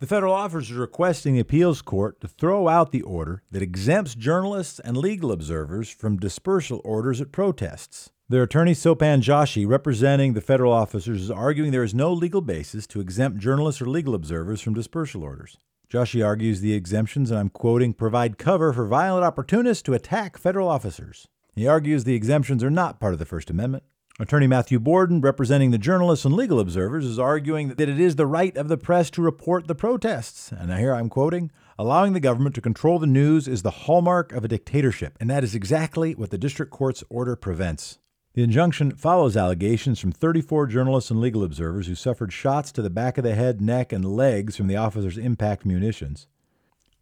The 0.00 0.06
federal 0.06 0.32
officers 0.32 0.78
are 0.78 0.80
requesting 0.80 1.34
the 1.34 1.40
appeals 1.40 1.82
court 1.82 2.22
to 2.22 2.28
throw 2.28 2.68
out 2.68 2.90
the 2.90 3.02
order 3.02 3.42
that 3.50 3.60
exempts 3.60 4.14
journalists 4.14 4.80
and 4.80 4.96
legal 4.96 5.30
observers 5.30 5.90
from 5.90 6.16
dispersal 6.16 6.80
orders 6.86 7.20
at 7.20 7.32
protests. 7.32 8.08
Their 8.26 8.44
attorney 8.44 8.72
Sopan 8.72 9.20
Joshi, 9.20 9.68
representing 9.68 10.32
the 10.32 10.40
federal 10.40 10.72
officers, 10.72 11.20
is 11.20 11.30
arguing 11.30 11.70
there 11.70 11.84
is 11.84 11.92
no 11.92 12.14
legal 12.14 12.40
basis 12.40 12.86
to 12.86 13.00
exempt 13.02 13.40
journalists 13.40 13.82
or 13.82 13.90
legal 13.90 14.14
observers 14.14 14.62
from 14.62 14.72
dispersal 14.72 15.22
orders. 15.22 15.58
Joshi 15.92 16.24
argues 16.24 16.62
the 16.62 16.72
exemptions, 16.72 17.30
and 17.30 17.38
I'm 17.38 17.50
quoting, 17.50 17.92
provide 17.92 18.38
cover 18.38 18.72
for 18.72 18.86
violent 18.86 19.26
opportunists 19.26 19.82
to 19.82 19.92
attack 19.92 20.38
federal 20.38 20.68
officers. 20.68 21.28
He 21.54 21.66
argues 21.66 22.04
the 22.04 22.14
exemptions 22.14 22.64
are 22.64 22.70
not 22.70 23.00
part 23.00 23.12
of 23.12 23.18
the 23.18 23.26
First 23.26 23.50
Amendment. 23.50 23.84
Attorney 24.20 24.46
Matthew 24.46 24.78
Borden, 24.78 25.22
representing 25.22 25.70
the 25.70 25.78
journalists 25.78 26.26
and 26.26 26.34
legal 26.34 26.60
observers, 26.60 27.06
is 27.06 27.18
arguing 27.18 27.68
that 27.68 27.88
it 27.88 27.98
is 27.98 28.16
the 28.16 28.26
right 28.26 28.54
of 28.54 28.68
the 28.68 28.76
press 28.76 29.08
to 29.10 29.22
report 29.22 29.66
the 29.66 29.74
protests. 29.74 30.52
And 30.52 30.70
here 30.74 30.94
I'm 30.94 31.08
quoting 31.08 31.50
Allowing 31.78 32.12
the 32.12 32.20
government 32.20 32.54
to 32.56 32.60
control 32.60 32.98
the 32.98 33.06
news 33.06 33.48
is 33.48 33.62
the 33.62 33.70
hallmark 33.70 34.32
of 34.32 34.44
a 34.44 34.48
dictatorship, 34.48 35.16
and 35.18 35.30
that 35.30 35.42
is 35.42 35.54
exactly 35.54 36.14
what 36.14 36.28
the 36.28 36.36
district 36.36 36.70
court's 36.70 37.02
order 37.08 37.34
prevents. 37.34 37.98
The 38.34 38.42
injunction 38.42 38.90
follows 38.94 39.38
allegations 39.38 39.98
from 39.98 40.12
34 40.12 40.66
journalists 40.66 41.10
and 41.10 41.18
legal 41.18 41.42
observers 41.42 41.86
who 41.86 41.94
suffered 41.94 42.30
shots 42.30 42.70
to 42.72 42.82
the 42.82 42.90
back 42.90 43.16
of 43.16 43.24
the 43.24 43.34
head, 43.34 43.62
neck, 43.62 43.90
and 43.90 44.04
legs 44.04 44.54
from 44.54 44.66
the 44.66 44.76
officers' 44.76 45.16
impact 45.16 45.64
munitions. 45.64 46.26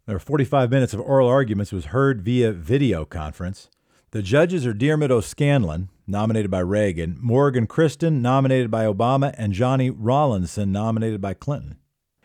There 0.05 0.15
were 0.15 0.19
45 0.19 0.71
minutes 0.71 0.93
of 0.93 1.01
oral 1.01 1.27
arguments 1.27 1.73
was 1.73 1.87
heard 1.87 2.21
via 2.21 2.53
video 2.53 3.03
conference. 3.03 3.69
The 4.11 4.21
judges 4.21 4.65
are 4.65 4.73
Diarmuid 4.73 5.11
O'Scannlain, 5.11 5.89
nominated 6.09 6.49
by 6.49 6.59
Reagan, 6.59 7.17
Morgan 7.21 7.67
Christen, 7.67 8.21
nominated 8.21 8.71
by 8.71 8.85
Obama, 8.85 9.33
and 9.37 9.53
Johnnie 9.53 9.91
Rawlinson, 9.91 10.71
nominated 10.71 11.21
by 11.21 11.33
Clinton. 11.35 11.77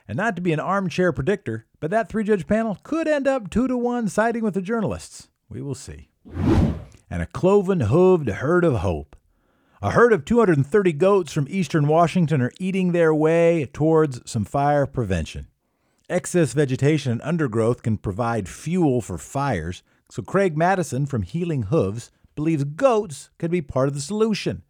And 0.08 0.16
not 0.16 0.36
to 0.36 0.42
be 0.42 0.52
an 0.52 0.60
armchair 0.60 1.12
predictor, 1.12 1.66
but 1.80 1.90
that 1.90 2.08
three 2.08 2.24
judge 2.24 2.46
panel 2.46 2.78
could 2.82 3.06
end 3.06 3.28
up 3.28 3.50
two 3.50 3.68
to 3.68 3.76
one 3.76 4.08
siding 4.08 4.42
with 4.42 4.54
the 4.54 4.62
journalists. 4.62 5.28
We 5.48 5.62
will 5.62 5.74
see. 5.74 6.08
And 7.10 7.22
a 7.22 7.26
cloven 7.26 7.80
hooved 7.80 8.30
herd 8.30 8.64
of 8.64 8.76
hope. 8.76 9.16
A 9.82 9.90
herd 9.90 10.14
of 10.14 10.24
230 10.24 10.92
goats 10.94 11.32
from 11.32 11.46
eastern 11.50 11.86
Washington 11.86 12.40
are 12.40 12.52
eating 12.58 12.92
their 12.92 13.14
way 13.14 13.68
towards 13.72 14.30
some 14.30 14.46
fire 14.46 14.86
prevention. 14.86 15.48
Excess 16.08 16.54
vegetation 16.54 17.12
and 17.12 17.22
undergrowth 17.22 17.82
can 17.82 17.98
provide 17.98 18.48
fuel 18.48 19.02
for 19.02 19.18
fires, 19.18 19.82
so 20.10 20.22
Craig 20.22 20.56
Madison 20.56 21.06
from 21.06 21.22
Healing 21.22 21.64
Hooves 21.64 22.10
believes 22.34 22.64
goats 22.64 23.30
could 23.38 23.50
be 23.50 23.62
part 23.62 23.88
of 23.88 23.94
the 23.94 24.00
solution. 24.00 24.62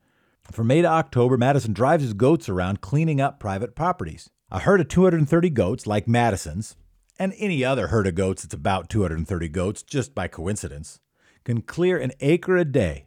From 0.51 0.67
May 0.67 0.83
to 0.83 0.89
October, 0.89 1.37
Madison 1.37 1.73
drives 1.73 2.03
his 2.03 2.13
goats 2.13 2.49
around 2.49 2.81
cleaning 2.81 3.21
up 3.21 3.41
private 3.41 3.75
properties. 3.75 4.31
A 4.51 4.61
herd 4.61 4.81
of 4.81 4.89
230 4.89 5.51
goats, 5.51 5.87
like 5.87 6.07
Madison's, 6.07 6.77
and 7.19 7.33
any 7.39 7.65
other 7.65 7.89
herd 7.89 8.07
of 8.07 8.15
goats 8.15 8.43
that's 8.43 8.55
about 8.55 8.89
230 8.89 9.49
goats, 9.49 9.83
just 9.83 10.15
by 10.15 10.29
coincidence, 10.29 11.01
can 11.45 11.63
clear 11.63 11.99
an 11.99 12.13
acre 12.21 12.57
a 12.57 12.65
day. 12.65 13.07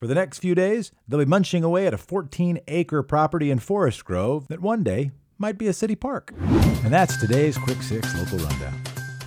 For 0.00 0.06
the 0.06 0.14
next 0.14 0.38
few 0.38 0.54
days, 0.54 0.92
they'll 1.06 1.18
be 1.18 1.24
munching 1.24 1.64
away 1.64 1.86
at 1.86 1.94
a 1.94 1.98
14 1.98 2.60
acre 2.68 3.02
property 3.02 3.50
in 3.50 3.58
Forest 3.58 4.04
Grove 4.04 4.46
that 4.48 4.60
one 4.60 4.84
day 4.84 5.10
might 5.38 5.58
be 5.58 5.66
a 5.66 5.72
city 5.72 5.96
park. 5.96 6.32
And 6.38 6.92
that's 6.92 7.16
today's 7.16 7.58
Quick 7.58 7.82
Six 7.82 8.16
local 8.16 8.38
rundown. 8.38 8.80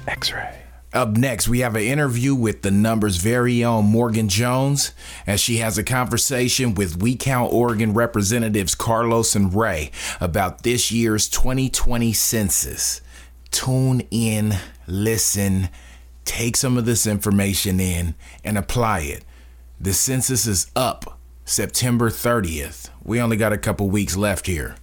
X 0.08 0.32
ray. 0.32 0.61
Up 0.94 1.16
next, 1.16 1.48
we 1.48 1.60
have 1.60 1.78
an 1.78 1.84
interview 1.84 2.36
with 2.36 2.64
the 2.64 2.72
number's 2.72 3.16
very 3.16 3.64
own 3.64 3.86
Morgan 3.86 4.28
Jones 4.28 4.92
as 5.26 5.40
she 5.40 5.58
has 5.58 5.78
a 5.78 5.86
conversation 5.86 6.76
with 6.76 7.02
We 7.02 7.16
Count 7.16 7.54
Oregon 7.54 7.94
representatives 7.94 8.76
Carlos 8.76 9.34
and 9.34 9.54
Ray 9.56 9.92
about 10.20 10.64
this 10.64 10.92
year's 10.92 11.30
2020 11.30 12.12
census. 12.12 13.00
Tune 13.52 14.02
in, 14.12 14.56
listen, 14.86 15.70
take 16.26 16.58
some 16.58 16.78
of 16.78 16.84
this 16.84 17.08
information 17.08 17.80
in, 17.80 18.14
and 18.44 18.58
apply 18.58 19.00
it. 19.02 19.24
The 19.80 19.94
census 19.94 20.46
is 20.46 20.70
up 20.76 21.20
September 21.46 22.10
30th. 22.10 22.90
We 23.02 23.22
only 23.22 23.38
got 23.38 23.54
a 23.54 23.58
couple 23.58 23.90
weeks 23.90 24.18
left 24.18 24.46
here. 24.46 24.76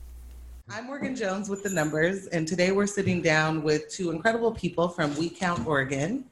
I'm 0.71 0.87
Morgan 0.87 1.17
Jones 1.17 1.49
with 1.49 1.63
the 1.63 1.71
numbers, 1.71 2.27
and 2.27 2.47
today 2.47 2.73
we're 2.73 2.87
sitting 2.87 3.23
down 3.23 3.63
with 3.63 3.89
two 3.89 4.11
incredible 4.11 4.53
people 4.53 4.87
from 4.89 5.17
We 5.17 5.31
Count 5.31 5.67
Oregon. 5.67 6.27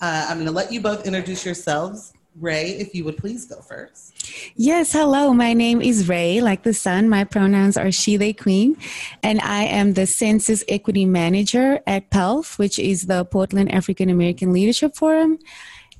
Uh, 0.00 0.26
I'm 0.28 0.36
going 0.36 0.46
to 0.46 0.52
let 0.52 0.72
you 0.72 0.80
both 0.80 1.06
introduce 1.06 1.44
yourselves. 1.44 2.12
Ray, 2.36 2.70
if 2.70 2.94
you 2.94 3.04
would 3.04 3.16
please 3.16 3.46
go 3.46 3.60
first. 3.60 4.14
Yes, 4.54 4.92
hello. 4.92 5.34
My 5.34 5.54
name 5.54 5.82
is 5.82 6.08
Ray, 6.08 6.40
like 6.40 6.62
the 6.62 6.72
sun. 6.72 7.08
My 7.08 7.24
pronouns 7.24 7.76
are 7.76 7.90
she, 7.90 8.16
they, 8.16 8.32
queen. 8.32 8.76
And 9.24 9.40
I 9.40 9.64
am 9.64 9.94
the 9.94 10.06
Census 10.06 10.62
Equity 10.68 11.04
Manager 11.04 11.80
at 11.88 12.10
PELF, 12.10 12.58
which 12.58 12.78
is 12.78 13.08
the 13.08 13.24
Portland 13.24 13.72
African 13.72 14.08
American 14.08 14.52
Leadership 14.52 14.94
Forum. 14.94 15.40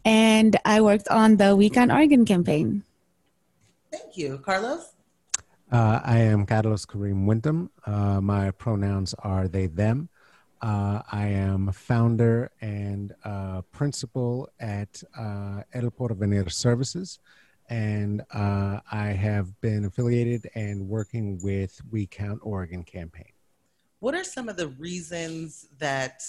And 0.05 0.57
I 0.65 0.81
worked 0.81 1.09
on 1.09 1.39
the 1.39 1.57
We 1.57 1.69
Count 1.69 1.91
Oregon 1.91 2.25
campaign. 2.25 2.85
Thank 3.91 4.17
you. 4.17 4.39
Carlos? 4.39 4.93
Uh, 5.73 6.01
I 6.03 6.19
am 6.19 6.47
Carlos 6.47 6.85
Kareem 6.85 7.27
Wyndham. 7.27 7.71
Uh, 7.87 8.21
my 8.21 8.51
pronouns 8.51 9.15
are 9.21 9.47
they, 9.47 9.69
them. 9.69 10.09
Uh, 10.61 11.01
I 11.13 11.29
am 11.29 11.71
founder 11.71 12.51
and 12.61 13.15
uh, 13.25 13.63
principal 13.71 14.49
at 14.59 15.01
uh, 15.17 15.63
El 15.73 15.91
Porvenir 15.91 16.51
Services, 16.51 17.21
and 17.69 18.23
uh, 18.35 18.81
I 18.91 19.09
have 19.09 19.59
been 19.61 19.85
affiliated 19.85 20.51
and 20.57 20.89
working 20.89 21.39
with 21.41 21.81
We 21.91 22.07
Count 22.07 22.41
Oregon 22.43 22.83
campaign. 22.83 23.33
What 24.01 24.15
are 24.17 24.25
some 24.25 24.49
of 24.49 24.57
the 24.57 24.69
reasons 24.69 25.69
that 25.79 26.23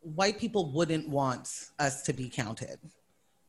white 0.00 0.38
people 0.38 0.72
wouldn't 0.72 1.08
want 1.08 1.70
us 1.78 2.02
to 2.02 2.12
be 2.12 2.28
counted? 2.28 2.78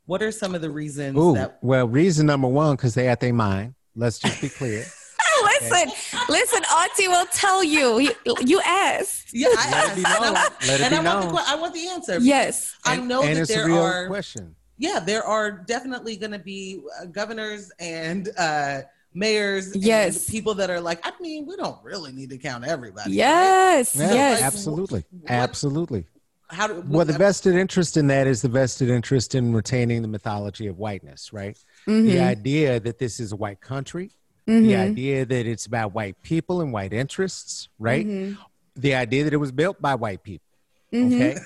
What 0.05 0.21
are 0.21 0.31
some 0.31 0.53
of 0.53 0.61
the 0.61 0.69
reasons 0.69 1.17
Ooh, 1.17 1.33
that? 1.33 1.57
well, 1.63 1.87
reason 1.87 2.27
number 2.27 2.47
one, 2.47 2.75
because 2.75 2.93
they 2.93 3.07
at 3.07 3.19
their 3.19 3.33
mind. 3.33 3.73
Let's 3.95 4.19
just 4.19 4.41
be 4.41 4.49
clear. 4.49 4.85
listen, 5.61 5.91
listen, 6.29 6.61
Auntie 6.75 7.07
will 7.07 7.25
tell 7.27 7.63
you. 7.63 7.99
You, 7.99 8.11
you 8.45 8.61
asked. 8.65 9.33
Yeah, 9.33 9.47
I 9.57 9.67
asked. 9.67 9.97
And, 9.97 10.05
I, 10.07 10.31
Let 10.67 10.81
it 10.81 10.81
and 10.81 10.89
be 10.91 10.95
I, 10.97 11.15
want 11.15 11.27
the, 11.29 11.33
known. 11.33 11.43
I 11.47 11.55
want 11.55 11.73
the 11.73 11.87
answer. 11.87 12.19
Yes. 12.19 12.75
I 12.85 12.97
know 12.97 13.21
and 13.23 13.35
that 13.35 13.41
it's 13.41 13.51
a 13.51 13.53
there 13.55 13.67
real 13.67 13.77
are. 13.77 14.07
question. 14.07 14.55
Yeah, 14.77 14.99
there 14.99 15.23
are 15.23 15.51
definitely 15.51 16.17
going 16.17 16.31
to 16.33 16.39
be 16.39 16.81
uh, 17.01 17.05
governors 17.05 17.71
and 17.79 18.29
uh, 18.37 18.81
mayors. 19.13 19.71
and 19.71 19.83
Yes. 19.83 20.29
people 20.29 20.53
that 20.55 20.69
are 20.69 20.81
like, 20.81 20.99
I 21.05 21.11
mean, 21.21 21.45
we 21.45 21.55
don't 21.55 21.81
really 21.83 22.11
need 22.11 22.29
to 22.31 22.37
count 22.37 22.65
everybody. 22.65 23.11
right? 23.11 23.15
Yes, 23.15 23.95
Yeah, 23.95 24.13
yes. 24.13 24.41
absolutely, 24.41 25.05
what- 25.11 25.31
absolutely. 25.31 26.05
How 26.47 26.67
do? 26.67 26.83
Well, 26.87 27.05
the 27.05 27.13
vested 27.13 27.55
interest 27.55 27.97
in 27.97 28.05
that 28.07 28.27
is 28.27 28.43
the 28.43 28.49
vested 28.49 28.89
interest 28.89 29.33
in 29.33 29.51
retaining 29.51 30.03
the 30.03 30.07
mythology 30.07 30.67
of 30.67 30.77
whiteness, 30.77 31.33
right? 31.33 31.57
The 31.85 31.91
mm-hmm. 31.91 32.23
idea 32.23 32.79
that 32.79 32.97
this 32.97 33.19
is 33.19 33.31
a 33.31 33.35
white 33.35 33.61
country, 33.61 34.11
the 34.45 34.53
mm-hmm. 34.53 34.91
idea 34.91 35.25
that 35.25 35.45
it's 35.45 35.65
about 35.65 35.93
white 35.93 36.21
people 36.21 36.61
and 36.61 36.73
white 36.73 36.93
interests, 36.93 37.69
right? 37.79 38.05
Mm-hmm. 38.05 38.41
The 38.75 38.95
idea 38.95 39.23
that 39.23 39.33
it 39.33 39.37
was 39.37 39.51
built 39.51 39.81
by 39.81 39.95
white 39.95 40.23
people. 40.23 40.45
Okay. 40.93 41.37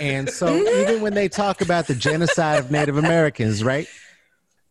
And 0.00 0.28
so 0.28 0.54
even 0.80 1.00
when 1.00 1.14
they 1.14 1.28
talk 1.28 1.60
about 1.60 1.86
the 1.86 1.94
genocide 1.94 2.58
of 2.58 2.70
Native 2.70 2.96
Americans, 2.96 3.62
right? 3.62 3.88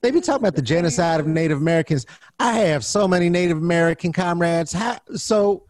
They 0.01 0.11
be 0.11 0.21
talking 0.21 0.43
about 0.43 0.55
the 0.55 0.61
genocide 0.61 1.19
of 1.19 1.27
Native 1.27 1.57
Americans. 1.57 2.05
I 2.39 2.53
have 2.59 2.85
so 2.85 3.07
many 3.07 3.29
Native 3.29 3.57
American 3.57 4.13
comrades. 4.13 4.71
How, 4.71 4.99
so 5.15 5.63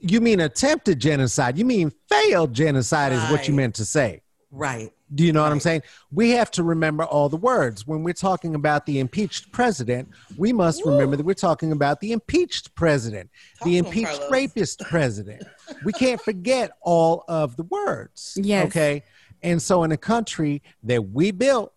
you 0.00 0.20
mean 0.20 0.40
attempted 0.40 0.98
genocide? 0.98 1.56
You 1.56 1.64
mean 1.64 1.92
failed 2.08 2.52
genocide 2.52 3.12
is 3.12 3.22
what 3.30 3.46
you 3.46 3.54
meant 3.54 3.76
to 3.76 3.84
say. 3.84 4.22
right. 4.50 4.92
Do 5.14 5.24
you 5.24 5.32
know 5.32 5.42
what 5.42 5.52
I'm 5.52 5.60
saying? 5.60 5.82
We 6.10 6.30
have 6.30 6.50
to 6.52 6.62
remember 6.62 7.04
all 7.04 7.28
the 7.28 7.36
words. 7.36 7.86
When 7.86 8.02
we're 8.02 8.12
talking 8.12 8.54
about 8.54 8.86
the 8.86 8.98
impeached 8.98 9.52
president, 9.52 10.08
we 10.36 10.52
must 10.52 10.84
remember 10.84 11.16
that 11.16 11.24
we're 11.24 11.34
talking 11.34 11.70
about 11.70 12.00
the 12.00 12.12
impeached 12.12 12.74
president, 12.74 13.30
the 13.64 13.78
impeached 13.78 14.18
Carlos. 14.18 14.30
rapist 14.32 14.80
president. 14.80 15.44
we 15.84 15.92
can't 15.92 16.20
forget 16.20 16.72
all 16.80 17.24
of 17.28 17.56
the 17.56 17.62
words. 17.64 18.36
Yes. 18.40 18.66
Okay. 18.66 19.04
And 19.42 19.62
so, 19.62 19.84
in 19.84 19.92
a 19.92 19.96
country 19.96 20.62
that 20.82 21.10
we 21.10 21.30
built, 21.30 21.72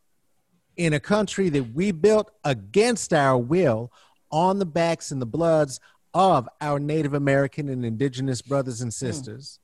in 0.75 0.93
a 0.93 0.99
country 0.99 1.49
that 1.49 1.73
we 1.73 1.91
built 1.91 2.31
against 2.43 3.13
our 3.13 3.37
will, 3.37 3.91
on 4.31 4.59
the 4.59 4.65
backs 4.65 5.11
and 5.11 5.21
the 5.21 5.25
bloods 5.25 5.79
of 6.13 6.47
our 6.61 6.79
Native 6.79 7.13
American 7.13 7.69
and 7.69 7.85
indigenous 7.85 8.41
brothers 8.41 8.81
and 8.81 8.93
sisters, 8.93 9.59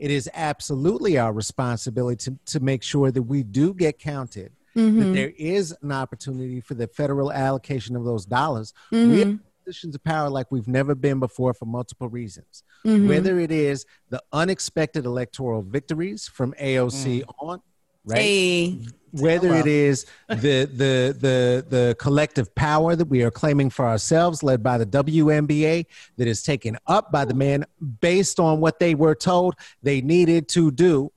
it 0.00 0.10
is 0.10 0.30
absolutely 0.32 1.18
our 1.18 1.32
responsibility 1.32 2.30
to, 2.30 2.38
to 2.52 2.60
make 2.60 2.82
sure 2.82 3.10
that 3.10 3.22
we 3.22 3.42
do 3.42 3.74
get 3.74 3.98
counted, 3.98 4.50
that 4.74 4.80
mm-hmm. 4.80 5.12
there 5.12 5.32
is 5.36 5.76
an 5.82 5.92
opportunity 5.92 6.62
for 6.62 6.74
the 6.74 6.86
federal 6.86 7.30
allocation 7.30 7.94
of 7.96 8.04
those 8.04 8.24
dollars. 8.24 8.72
We 8.90 8.98
are 8.98 9.02
in 9.02 9.10
mm-hmm. 9.10 9.36
positions 9.62 9.94
of 9.94 10.02
power 10.02 10.30
like 10.30 10.50
we've 10.50 10.66
never 10.66 10.94
been 10.94 11.20
before 11.20 11.52
for 11.52 11.66
multiple 11.66 12.08
reasons. 12.08 12.64
Mm-hmm. 12.86 13.08
Whether 13.08 13.38
it 13.40 13.52
is 13.52 13.84
the 14.08 14.22
unexpected 14.32 15.04
electoral 15.04 15.60
victories 15.60 16.26
from 16.28 16.54
AOC 16.54 17.22
mm. 17.22 17.34
on, 17.38 17.60
right? 18.06 18.18
Hey, 18.18 18.78
whether 19.12 19.54
it 19.54 19.66
is 19.66 20.06
the 20.28 20.64
the 20.66 21.16
the 21.18 21.64
the 21.68 21.96
collective 21.98 22.54
power 22.54 22.94
that 22.94 23.06
we 23.06 23.22
are 23.22 23.30
claiming 23.30 23.70
for 23.70 23.86
ourselves 23.86 24.42
led 24.42 24.62
by 24.62 24.78
the 24.78 24.86
WNBA 24.86 25.86
that 26.16 26.28
is 26.28 26.42
taken 26.42 26.76
up 26.86 27.10
by 27.10 27.24
the 27.24 27.34
men 27.34 27.64
based 28.00 28.38
on 28.38 28.60
what 28.60 28.78
they 28.78 28.94
were 28.94 29.14
told 29.14 29.54
they 29.82 30.00
needed 30.00 30.48
to 30.48 30.70
do 30.70 31.10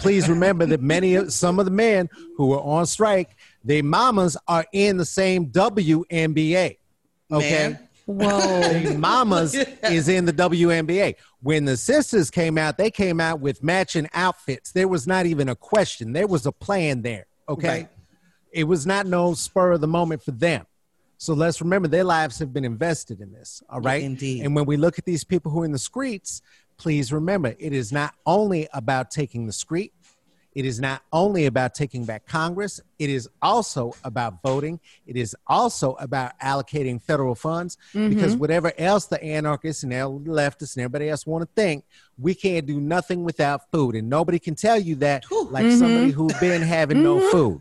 please 0.00 0.28
remember 0.28 0.66
that 0.66 0.82
many 0.82 1.14
of 1.14 1.32
some 1.32 1.58
of 1.58 1.64
the 1.64 1.70
men 1.70 2.08
who 2.36 2.46
were 2.46 2.60
on 2.60 2.84
strike 2.84 3.36
their 3.64 3.82
mamas 3.82 4.36
are 4.46 4.66
in 4.72 4.96
the 4.96 5.04
same 5.04 5.46
WNBA 5.46 6.76
okay 7.30 7.68
Man. 7.68 7.88
whoa. 8.06 8.60
their 8.60 8.98
mamas 8.98 9.54
is 9.84 10.08
in 10.08 10.24
the 10.24 10.32
WNBA. 10.32 11.14
When 11.40 11.64
the 11.64 11.76
sisters 11.76 12.30
came 12.30 12.58
out, 12.58 12.78
they 12.78 12.90
came 12.90 13.20
out 13.20 13.40
with 13.40 13.62
matching 13.62 14.08
outfits. 14.12 14.72
There 14.72 14.88
was 14.88 15.06
not 15.06 15.26
even 15.26 15.48
a 15.48 15.54
question. 15.54 16.12
There 16.12 16.26
was 16.26 16.46
a 16.46 16.52
plan 16.52 17.02
there. 17.02 17.27
Okay. 17.48 17.68
Right. 17.68 17.88
It 18.52 18.64
was 18.64 18.86
not 18.86 19.06
no 19.06 19.34
spur 19.34 19.72
of 19.72 19.80
the 19.80 19.86
moment 19.88 20.22
for 20.22 20.32
them. 20.32 20.66
So 21.18 21.34
let's 21.34 21.60
remember 21.60 21.88
their 21.88 22.04
lives 22.04 22.38
have 22.38 22.52
been 22.52 22.64
invested 22.64 23.20
in 23.20 23.32
this. 23.32 23.62
All 23.68 23.80
right. 23.80 24.02
indeed. 24.02 24.44
And 24.44 24.54
when 24.54 24.66
we 24.66 24.76
look 24.76 24.98
at 24.98 25.04
these 25.04 25.24
people 25.24 25.50
who 25.50 25.62
are 25.62 25.64
in 25.64 25.72
the 25.72 25.78
streets, 25.78 26.42
please 26.76 27.12
remember 27.12 27.54
it 27.58 27.72
is 27.72 27.92
not 27.92 28.14
only 28.24 28.68
about 28.72 29.10
taking 29.10 29.46
the 29.46 29.52
street, 29.52 29.92
It 30.58 30.64
is 30.64 30.80
not 30.80 31.04
only 31.12 31.46
about 31.46 31.76
taking 31.76 32.04
back 32.04 32.26
Congress, 32.26 32.80
it 32.98 33.08
is 33.10 33.28
also 33.40 33.92
about 34.02 34.42
voting. 34.42 34.80
It 35.06 35.16
is 35.16 35.36
also 35.46 35.92
about 36.00 36.36
allocating 36.40 37.00
federal 37.00 37.36
funds 37.36 37.78
mm-hmm. 37.94 38.08
because 38.08 38.34
whatever 38.34 38.72
else 38.76 39.06
the 39.06 39.22
anarchists 39.22 39.84
and 39.84 39.92
the 39.92 39.96
leftists 39.96 40.74
and 40.74 40.82
everybody 40.82 41.10
else 41.10 41.24
want 41.28 41.42
to 41.42 41.48
think, 41.54 41.84
we 42.18 42.34
can't 42.34 42.66
do 42.66 42.80
nothing 42.80 43.22
without 43.22 43.70
food. 43.70 43.94
And 43.94 44.10
nobody 44.10 44.40
can 44.40 44.56
tell 44.56 44.80
you 44.80 44.96
that 44.96 45.22
like 45.30 45.70
somebody 45.70 46.10
mm-hmm. 46.10 46.10
who's 46.10 46.36
been 46.40 46.62
having 46.62 47.04
no 47.04 47.20
mm-hmm. 47.20 47.30
food. 47.30 47.60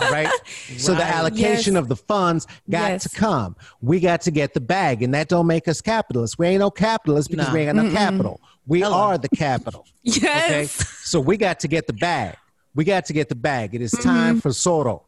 Right? 0.00 0.28
So 0.78 0.94
the 0.94 1.02
allocation 1.04 1.74
Yes. 1.74 1.80
of 1.82 1.88
the 1.88 1.96
funds 1.96 2.46
got 2.68 2.90
Yes. 2.92 3.02
to 3.04 3.08
come. 3.10 3.56
We 3.80 3.98
got 4.00 4.20
to 4.22 4.30
get 4.30 4.54
the 4.54 4.60
bag, 4.60 5.02
and 5.02 5.12
that 5.14 5.28
don't 5.28 5.46
make 5.46 5.66
us 5.68 5.80
capitalists. 5.80 6.38
We 6.38 6.46
ain't 6.46 6.60
no 6.60 6.70
capitalists 6.70 7.28
because 7.28 7.48
No. 7.48 7.54
we 7.54 7.60
ain't 7.60 7.76
got 7.76 7.84
no 7.84 7.90
capital. 7.92 8.40
We 8.66 8.80
Hello. 8.80 8.96
are 8.96 9.18
the 9.18 9.28
capital. 9.28 9.84
yes. 10.02 10.44
Okay, 10.50 10.66
so 11.02 11.20
we 11.20 11.36
got 11.36 11.60
to 11.60 11.68
get 11.68 11.86
the 11.86 11.92
bag. 11.92 12.36
We 12.74 12.84
got 12.84 13.04
to 13.06 13.12
get 13.12 13.28
the 13.28 13.34
bag. 13.34 13.74
It 13.74 13.82
is 13.82 13.92
mm-hmm. 13.92 14.08
time 14.08 14.40
for 14.40 14.52
Soto. 14.52 15.06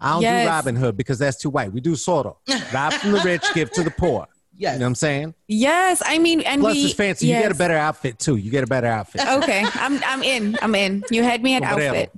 I 0.00 0.12
don't 0.12 0.22
Yes. 0.22 0.44
do 0.44 0.50
Robin 0.50 0.76
Hood 0.76 0.96
because 0.96 1.18
that's 1.18 1.38
too 1.38 1.50
white. 1.50 1.72
We 1.72 1.80
do 1.80 1.96
Soto. 1.96 2.38
Rob 2.72 2.92
from 2.92 3.12
the 3.12 3.20
rich, 3.20 3.42
give 3.54 3.70
to 3.72 3.82
the 3.82 3.90
poor. 3.90 4.26
Yes. 4.60 4.72
You 4.72 4.78
know 4.80 4.86
what 4.86 4.88
I'm 4.88 4.94
saying? 4.96 5.34
Yes. 5.46 6.02
I 6.04 6.18
mean, 6.18 6.40
and 6.40 6.60
Plus, 6.60 6.74
we. 6.74 6.82
it's 6.86 6.94
fancy. 6.94 7.28
You 7.28 7.34
get 7.34 7.52
a 7.52 7.54
better 7.54 7.76
outfit 7.76 8.18
too. 8.18 8.34
You 8.34 8.50
get 8.50 8.64
a 8.64 8.66
better 8.66 8.88
outfit. 8.88 9.20
Okay, 9.24 9.62
I'm 9.74 10.02
I'm 10.02 10.24
in. 10.24 10.58
I'm 10.60 10.74
in. 10.74 11.04
You 11.12 11.22
had 11.22 11.44
me 11.44 11.54
at 11.54 11.62
Whatever. 11.62 11.96
outfit. 11.96 12.12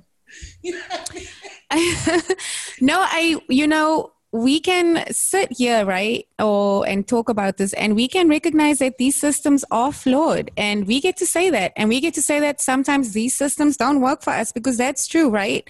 no, 2.81 2.99
I 2.99 3.41
you 3.47 3.67
know, 3.67 4.11
we 4.31 4.59
can 4.59 5.05
sit 5.11 5.51
here, 5.57 5.85
right? 5.85 6.27
Or 6.39 6.87
and 6.87 7.07
talk 7.07 7.29
about 7.29 7.57
this 7.57 7.73
and 7.73 7.95
we 7.95 8.07
can 8.07 8.29
recognize 8.29 8.79
that 8.79 8.97
these 8.97 9.15
systems 9.15 9.65
are 9.71 9.91
flawed 9.91 10.51
and 10.57 10.87
we 10.87 11.01
get 11.01 11.17
to 11.17 11.25
say 11.25 11.49
that 11.49 11.73
and 11.75 11.89
we 11.89 11.99
get 11.99 12.13
to 12.15 12.21
say 12.21 12.39
that 12.39 12.61
sometimes 12.61 13.13
these 13.13 13.35
systems 13.35 13.77
don't 13.77 14.01
work 14.01 14.21
for 14.21 14.31
us 14.31 14.51
because 14.51 14.77
that's 14.77 15.07
true, 15.07 15.29
right? 15.29 15.69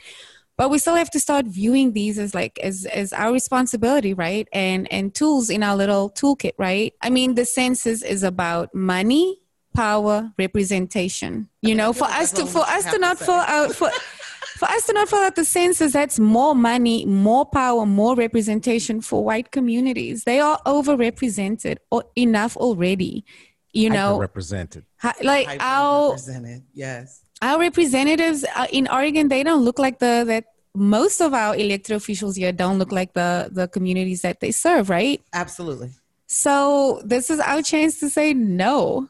But 0.57 0.69
we 0.69 0.77
still 0.77 0.95
have 0.95 1.09
to 1.11 1.19
start 1.19 1.47
viewing 1.47 1.93
these 1.93 2.19
as 2.19 2.35
like 2.35 2.59
as 2.59 2.85
as 2.85 3.13
our 3.13 3.33
responsibility, 3.33 4.13
right? 4.13 4.47
And 4.53 4.91
and 4.93 5.13
tools 5.13 5.49
in 5.49 5.63
our 5.63 5.75
little 5.75 6.11
toolkit, 6.11 6.53
right? 6.57 6.93
I 7.01 7.09
mean, 7.09 7.33
the 7.33 7.45
census 7.45 8.03
is 8.03 8.21
about 8.21 8.75
money, 8.75 9.39
power, 9.73 10.31
representation. 10.37 11.49
You 11.63 11.73
know, 11.73 11.93
for 11.93 12.05
us 12.05 12.31
to 12.33 12.45
for 12.45 12.61
us 12.61 12.85
to 12.85 12.91
to 12.91 12.99
not 12.99 13.17
fall 13.17 13.39
out 13.39 13.73
for 13.73 13.89
for 14.61 14.69
us 14.69 14.85
to 14.85 14.93
not 14.93 15.09
fill 15.09 15.17
out 15.17 15.35
the 15.35 15.43
census, 15.43 15.93
that's 15.93 16.19
more 16.19 16.53
money, 16.53 17.03
more 17.03 17.47
power, 17.47 17.83
more 17.83 18.15
representation 18.15 19.01
for 19.01 19.23
white 19.23 19.49
communities. 19.49 20.23
They 20.23 20.39
are 20.39 20.59
overrepresented 20.67 21.77
or 21.89 22.03
enough 22.15 22.55
already. 22.57 23.25
You 23.73 23.89
know, 23.89 24.19
represented. 24.19 24.85
Like 25.23 25.47
our 25.59 26.09
represented. 26.09 26.61
Yes. 26.75 27.23
our 27.41 27.59
representatives 27.59 28.45
uh, 28.55 28.67
in 28.71 28.87
Oregon, 28.87 29.29
they 29.29 29.41
don't 29.41 29.63
look 29.65 29.79
like 29.79 29.97
the 29.97 30.25
that 30.27 30.45
most 30.75 31.21
of 31.21 31.33
our 31.33 31.55
elected 31.55 31.95
officials 31.95 32.35
here 32.35 32.51
don't 32.51 32.77
look 32.77 32.91
like 32.91 33.13
the 33.13 33.49
the 33.51 33.67
communities 33.67 34.21
that 34.21 34.41
they 34.41 34.51
serve, 34.51 34.91
right? 34.91 35.23
Absolutely. 35.33 35.89
So 36.27 37.01
this 37.03 37.31
is 37.31 37.39
our 37.39 37.63
chance 37.63 37.99
to 38.01 38.11
say 38.11 38.35
no. 38.35 39.09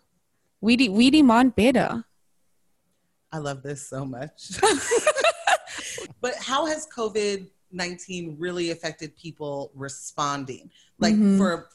We 0.62 0.78
de- 0.78 0.90
we 0.90 1.10
demand 1.10 1.58
better. 1.58 2.06
I 3.34 3.40
love 3.40 3.64
this 3.64 3.90
so 3.90 4.06
much. 4.06 4.62
but 6.22 6.36
how 6.36 6.66
has 6.66 6.88
COVID 6.96 7.50
19 7.72 8.36
really 8.40 8.72
affected 8.72 9.16
people 9.16 9.72
responding? 9.76 10.70
Like 11.00 11.16
Mhm. 11.16 11.38
for 11.38 11.70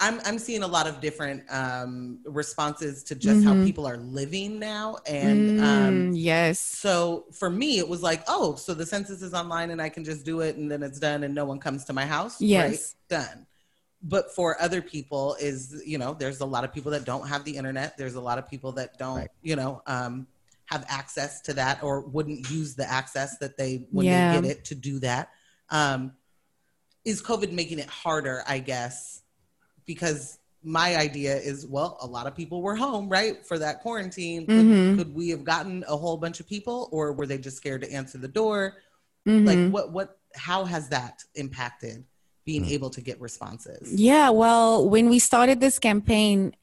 I'm 0.00 0.20
I'm 0.24 0.38
seeing 0.38 0.62
a 0.64 0.66
lot 0.66 0.88
of 0.88 1.00
different 1.00 1.44
um, 1.52 2.18
responses 2.24 3.04
to 3.04 3.14
just 3.14 3.44
how 3.44 3.54
Mhm. 3.54 3.62
people 3.64 3.86
are 3.86 3.98
living 3.98 4.58
now, 4.58 4.98
and 5.06 5.50
um, 5.58 6.10
Mm, 6.10 6.12
yes, 6.14 6.58
so 6.58 7.26
for 7.32 7.48
me 7.50 7.78
it 7.78 7.88
was 7.88 8.02
like, 8.02 8.24
oh, 8.26 8.56
so 8.56 8.74
the 8.74 8.84
census 8.86 9.22
is 9.22 9.32
online 9.32 9.70
and 9.70 9.80
I 9.80 9.88
can 9.88 10.02
just 10.04 10.24
do 10.24 10.40
it, 10.40 10.56
and 10.56 10.70
then 10.70 10.82
it's 10.82 10.98
done, 10.98 11.22
and 11.22 11.34
no 11.34 11.44
one 11.44 11.60
comes 11.60 11.84
to 11.84 11.92
my 11.92 12.04
house. 12.04 12.40
Yes. 12.40 12.96
right? 13.08 13.22
done. 13.22 13.46
But 14.02 14.34
for 14.34 14.60
other 14.60 14.82
people, 14.82 15.36
is 15.40 15.80
you 15.86 15.98
know, 15.98 16.14
there's 16.14 16.40
a 16.40 16.46
lot 16.46 16.64
of 16.64 16.72
people 16.72 16.90
that 16.90 17.04
don't 17.04 17.28
have 17.28 17.44
the 17.44 17.56
internet. 17.56 17.96
There's 17.96 18.16
a 18.16 18.20
lot 18.20 18.38
of 18.38 18.48
people 18.48 18.72
that 18.72 18.98
don't, 18.98 19.18
Right. 19.18 19.30
you 19.42 19.54
know, 19.54 19.82
um, 19.86 20.26
have 20.72 20.84
access 20.88 21.40
to 21.42 21.52
that 21.54 21.82
or 21.82 22.00
wouldn't 22.00 22.50
use 22.50 22.74
the 22.74 22.90
access 22.90 23.38
that 23.38 23.56
they 23.56 23.86
when 23.90 24.06
Yeah. 24.06 24.30
they 24.32 24.40
get 24.40 24.50
it 24.50 24.64
to 24.66 24.74
do 24.74 24.98
that. 25.00 25.28
Um, 25.70 26.12
is 27.04 27.22
COVID 27.22 27.52
making 27.52 27.78
it 27.78 27.88
harder? 27.88 28.42
I 28.46 28.58
guess 28.58 29.22
because 29.86 30.38
my 30.64 30.96
idea 30.96 31.36
is, 31.36 31.66
well, 31.66 31.98
a 32.00 32.06
lot 32.06 32.26
of 32.28 32.36
people 32.36 32.62
were 32.62 32.76
home, 32.76 33.08
right, 33.08 33.44
for 33.44 33.58
that 33.58 33.80
quarantine. 33.80 34.46
Could, 34.46 34.64
Mhm. 34.66 34.96
could 34.96 35.14
we 35.14 35.28
have 35.30 35.44
gotten 35.44 35.84
a 35.88 35.96
whole 35.96 36.16
bunch 36.16 36.38
of 36.38 36.46
people, 36.46 36.88
or 36.92 37.12
were 37.12 37.26
they 37.26 37.36
just 37.38 37.56
scared 37.56 37.82
to 37.82 37.92
answer 37.92 38.16
the 38.16 38.28
door? 38.28 38.76
Mhm. 39.26 39.44
Like, 39.46 39.72
what, 39.72 39.92
what, 39.92 40.18
how 40.36 40.64
has 40.64 40.88
that 40.90 41.24
impacted 41.34 42.04
being 42.44 42.64
able 42.64 42.90
to 42.90 43.00
get 43.00 43.20
responses? 43.20 43.92
Yeah, 43.92 44.30
well, 44.30 44.88
when 44.88 45.10
we 45.10 45.18
started 45.18 45.58
this 45.60 45.80
campaign, 45.80 46.54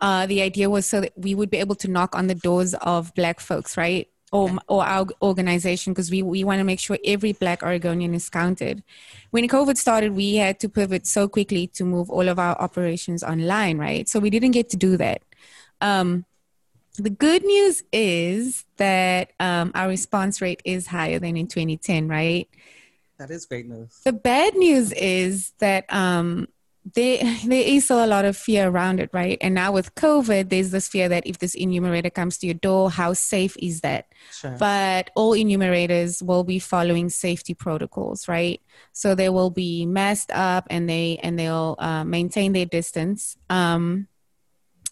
uh, 0.00 0.26
the 0.26 0.42
idea 0.42 0.68
was 0.68 0.86
so 0.86 1.00
that 1.00 1.12
we 1.16 1.34
would 1.34 1.50
be 1.50 1.58
able 1.58 1.74
to 1.76 1.88
knock 1.88 2.14
on 2.14 2.26
the 2.26 2.34
doors 2.34 2.74
of 2.74 3.14
Black 3.14 3.40
folks, 3.40 3.76
right? 3.76 4.08
Or, 4.32 4.50
or 4.68 4.84
our 4.84 5.06
organization, 5.22 5.92
because 5.92 6.10
we, 6.10 6.20
we 6.20 6.42
want 6.42 6.58
to 6.58 6.64
make 6.64 6.80
sure 6.80 6.98
every 7.04 7.32
Black 7.32 7.62
Oregonian 7.62 8.12
is 8.12 8.28
counted. 8.28 8.82
When 9.30 9.46
COVID 9.48 9.76
started, 9.76 10.12
we 10.12 10.34
had 10.34 10.58
to 10.60 10.68
pivot 10.68 11.06
so 11.06 11.28
quickly 11.28 11.68
to 11.68 11.84
move 11.84 12.10
all 12.10 12.28
of 12.28 12.38
our 12.38 12.60
operations 12.60 13.22
online, 13.22 13.78
right? 13.78 14.08
So 14.08 14.18
we 14.18 14.30
didn't 14.30 14.50
get 14.50 14.68
to 14.70 14.76
do 14.76 14.96
that. 14.96 15.22
Um, 15.80 16.26
the 16.98 17.10
good 17.10 17.44
news 17.44 17.82
is 17.92 18.64
that 18.78 19.32
um, 19.38 19.70
our 19.74 19.88
response 19.88 20.40
rate 20.40 20.60
is 20.64 20.86
higher 20.86 21.18
than 21.18 21.36
in 21.36 21.46
2010, 21.46 22.08
right? 22.08 22.48
That 23.18 23.30
is 23.30 23.46
great 23.46 23.66
news. 23.66 24.00
The 24.04 24.12
bad 24.12 24.54
news 24.56 24.92
is 24.92 25.52
that 25.58 25.92
um, 25.92 26.48
there, 26.94 27.18
there 27.44 27.62
is 27.64 27.84
still 27.84 28.04
a 28.04 28.06
lot 28.06 28.24
of 28.24 28.36
fear 28.36 28.68
around 28.68 29.00
it, 29.00 29.10
right? 29.12 29.38
And 29.40 29.54
now 29.54 29.72
with 29.72 29.94
COVID, 29.96 30.50
there's 30.50 30.70
this 30.70 30.86
fear 30.86 31.08
that 31.08 31.26
if 31.26 31.38
this 31.38 31.54
enumerator 31.54 32.10
comes 32.10 32.38
to 32.38 32.46
your 32.46 32.54
door, 32.54 32.90
how 32.90 33.12
safe 33.12 33.56
is 33.58 33.80
that? 33.80 34.06
Sure. 34.30 34.56
But 34.58 35.10
all 35.16 35.34
enumerators 35.34 36.22
will 36.22 36.44
be 36.44 36.58
following 36.58 37.08
safety 37.08 37.54
protocols, 37.54 38.28
right? 38.28 38.60
So 38.92 39.14
they 39.14 39.28
will 39.28 39.50
be 39.50 39.84
masked 39.84 40.30
up 40.30 40.66
and 40.70 40.88
they 40.88 41.18
and 41.22 41.38
they'll 41.38 41.74
uh, 41.78 42.04
maintain 42.04 42.52
their 42.52 42.66
distance. 42.66 43.36
Um, 43.50 44.06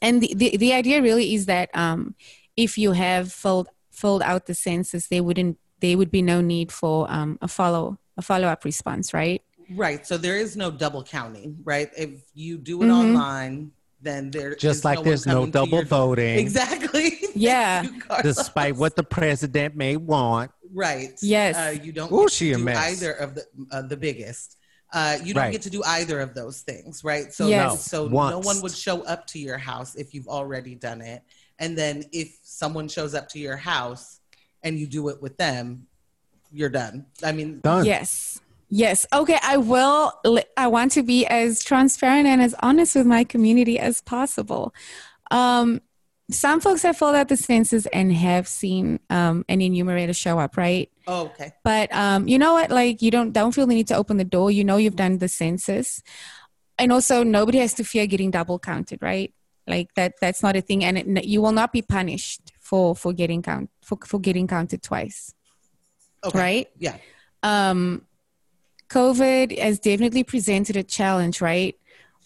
and 0.03 0.21
the, 0.21 0.35
the 0.35 0.57
the 0.57 0.73
idea 0.73 1.01
really 1.01 1.35
is 1.35 1.47
that 1.47 1.71
um, 1.75 2.17
if 2.57 2.77
you 2.77 2.93
have 2.93 3.33
filled 3.33 3.69
filled 3.93 4.23
out 4.23 4.47
the 4.47 4.55
census, 4.55 5.07
there 5.07 5.23
wouldn't 5.23 5.59
there 5.81 5.97
would 5.97 6.11
be 6.11 6.23
no 6.23 6.41
need 6.41 6.73
for 6.73 7.11
um, 7.11 7.39
a 7.41 7.49
follow 7.49 7.99
a 8.17 8.23
follow 8.23 8.49
up 8.49 8.65
response, 8.65 9.15
right? 9.15 9.43
Right. 9.71 10.07
So 10.07 10.17
there 10.17 10.37
is 10.37 10.57
no 10.57 10.71
double 10.71 11.03
counting, 11.03 11.59
right? 11.65 11.91
If 11.97 12.11
you 12.35 12.59
do 12.59 12.83
it 12.83 12.87
Mhm. 12.87 12.93
online, 12.99 13.73
then 14.01 14.31
there 14.31 14.55
Just 14.55 14.85
like 14.85 14.99
one 14.99 15.07
there's 15.07 15.27
no 15.27 15.47
double 15.47 15.79
your- 15.79 15.85
voting. 15.87 16.39
Exactly. 16.39 17.19
Yeah. 17.35 17.83
Thank 17.85 17.95
you, 17.95 18.01
Carlos. 18.03 18.37
Despite 18.37 18.77
what 18.77 18.97
the 18.97 19.03
president 19.03 19.75
may 19.77 19.97
want. 19.97 20.51
Right. 20.73 21.13
Yes. 21.23 21.57
Uh, 21.57 21.81
you 21.83 21.93
don't 21.93 22.13
Ooh, 22.13 22.29
she 22.29 22.53
a 22.53 22.57
do 22.57 22.65
mess. 22.65 22.77
either 22.77 23.13
of 23.13 23.35
the 23.35 23.45
uh, 23.71 23.83
the 23.83 23.97
biggest. 23.97 24.57
Uh, 24.93 25.19
you 25.25 25.35
don't 25.35 25.45
Right. 25.45 25.53
get 25.53 25.63
to 25.63 25.71
do 25.71 25.83
either 25.85 26.21
of 26.21 26.35
those 26.35 26.61
things, 26.61 27.03
right? 27.03 27.33
So 27.33 27.49
Yes. 27.49 27.85
so 27.91 28.07
no 28.07 28.39
one 28.39 28.61
would 28.61 28.77
show 28.77 29.03
up 29.05 29.27
to 29.29 29.39
your 29.39 29.59
house 29.59 29.95
if 29.97 30.15
you've 30.15 30.29
already 30.29 30.75
done 30.77 31.01
it, 31.01 31.23
and 31.59 31.77
then 31.77 32.05
if 32.13 32.37
someone 32.45 32.87
shows 32.89 33.15
up 33.15 33.29
to 33.31 33.39
your 33.41 33.57
house 33.57 34.21
and 34.63 34.79
you 34.79 34.87
do 34.87 35.09
it 35.09 35.21
with 35.21 35.37
them, 35.37 35.87
you're 36.53 36.69
done. 36.69 37.07
I 37.25 37.33
mean, 37.33 37.61
Done. 37.61 37.85
Yes. 37.85 38.39
Yes. 38.69 39.07
Okay. 39.13 39.39
I 39.43 39.57
will. 39.57 40.13
I 40.57 40.67
want 40.67 40.93
to 40.93 41.03
be 41.03 41.27
as 41.27 41.63
transparent 41.63 42.27
and 42.27 42.43
as 42.43 42.55
honest 42.63 42.97
with 42.97 43.07
my 43.07 43.25
community 43.25 43.79
as 43.79 44.01
possible. 44.01 44.75
Um, 45.31 45.81
some 46.31 46.61
folks 46.61 46.83
have 46.83 46.97
filled 46.97 47.15
out 47.17 47.29
the 47.29 47.37
census 47.37 47.85
and 47.87 48.11
have 48.13 48.49
seen 48.49 48.99
um, 49.11 49.45
an 49.49 49.61
enumerator 49.61 50.15
show 50.15 50.39
up, 50.39 50.57
right? 50.57 50.91
oh, 51.07 51.27
okay. 51.27 51.53
But 51.63 51.95
um, 51.95 52.27
you 52.27 52.39
know 52.39 52.55
what? 52.55 52.71
Like, 52.71 53.03
you 53.03 53.11
don't 53.11 53.33
don't 53.33 53.53
feel 53.53 53.67
the 53.67 53.75
need 53.75 53.89
to 53.89 53.97
open 53.97 54.17
the 54.17 54.25
door. 54.25 54.51
You 54.51 54.65
know 54.65 54.77
you've 54.79 54.97
done 54.97 55.19
the 55.19 55.29
census, 55.29 56.03
and 56.79 56.91
also 56.93 57.23
nobody 57.25 57.59
has 57.59 57.75
to 57.75 57.85
fear 57.85 58.07
getting 58.07 58.31
double 58.31 58.59
counted, 58.59 59.01
right? 59.03 59.35
Like 59.67 59.95
that. 59.95 60.15
That's 60.21 60.43
not 60.43 60.57
a 60.57 60.63
thing, 60.63 60.83
and 60.83 60.97
it, 60.99 61.25
you 61.27 61.43
will 61.43 61.53
not 61.53 61.73
be 61.73 61.83
punished 61.83 62.53
for 62.61 62.97
for 62.97 63.13
getting 63.13 63.43
count 63.43 63.69
for 63.83 63.99
for 64.07 64.19
getting 64.19 64.47
counted 64.47 64.83
twice, 64.83 65.35
Okay. 66.25 66.39
right? 66.39 66.69
Yeah. 66.79 66.97
um, 67.43 68.07
COVID 68.89 69.59
has 69.59 69.79
definitely 69.79 70.25
presented 70.25 70.77
a 70.77 70.83
challenge, 70.83 71.41
right? 71.41 71.77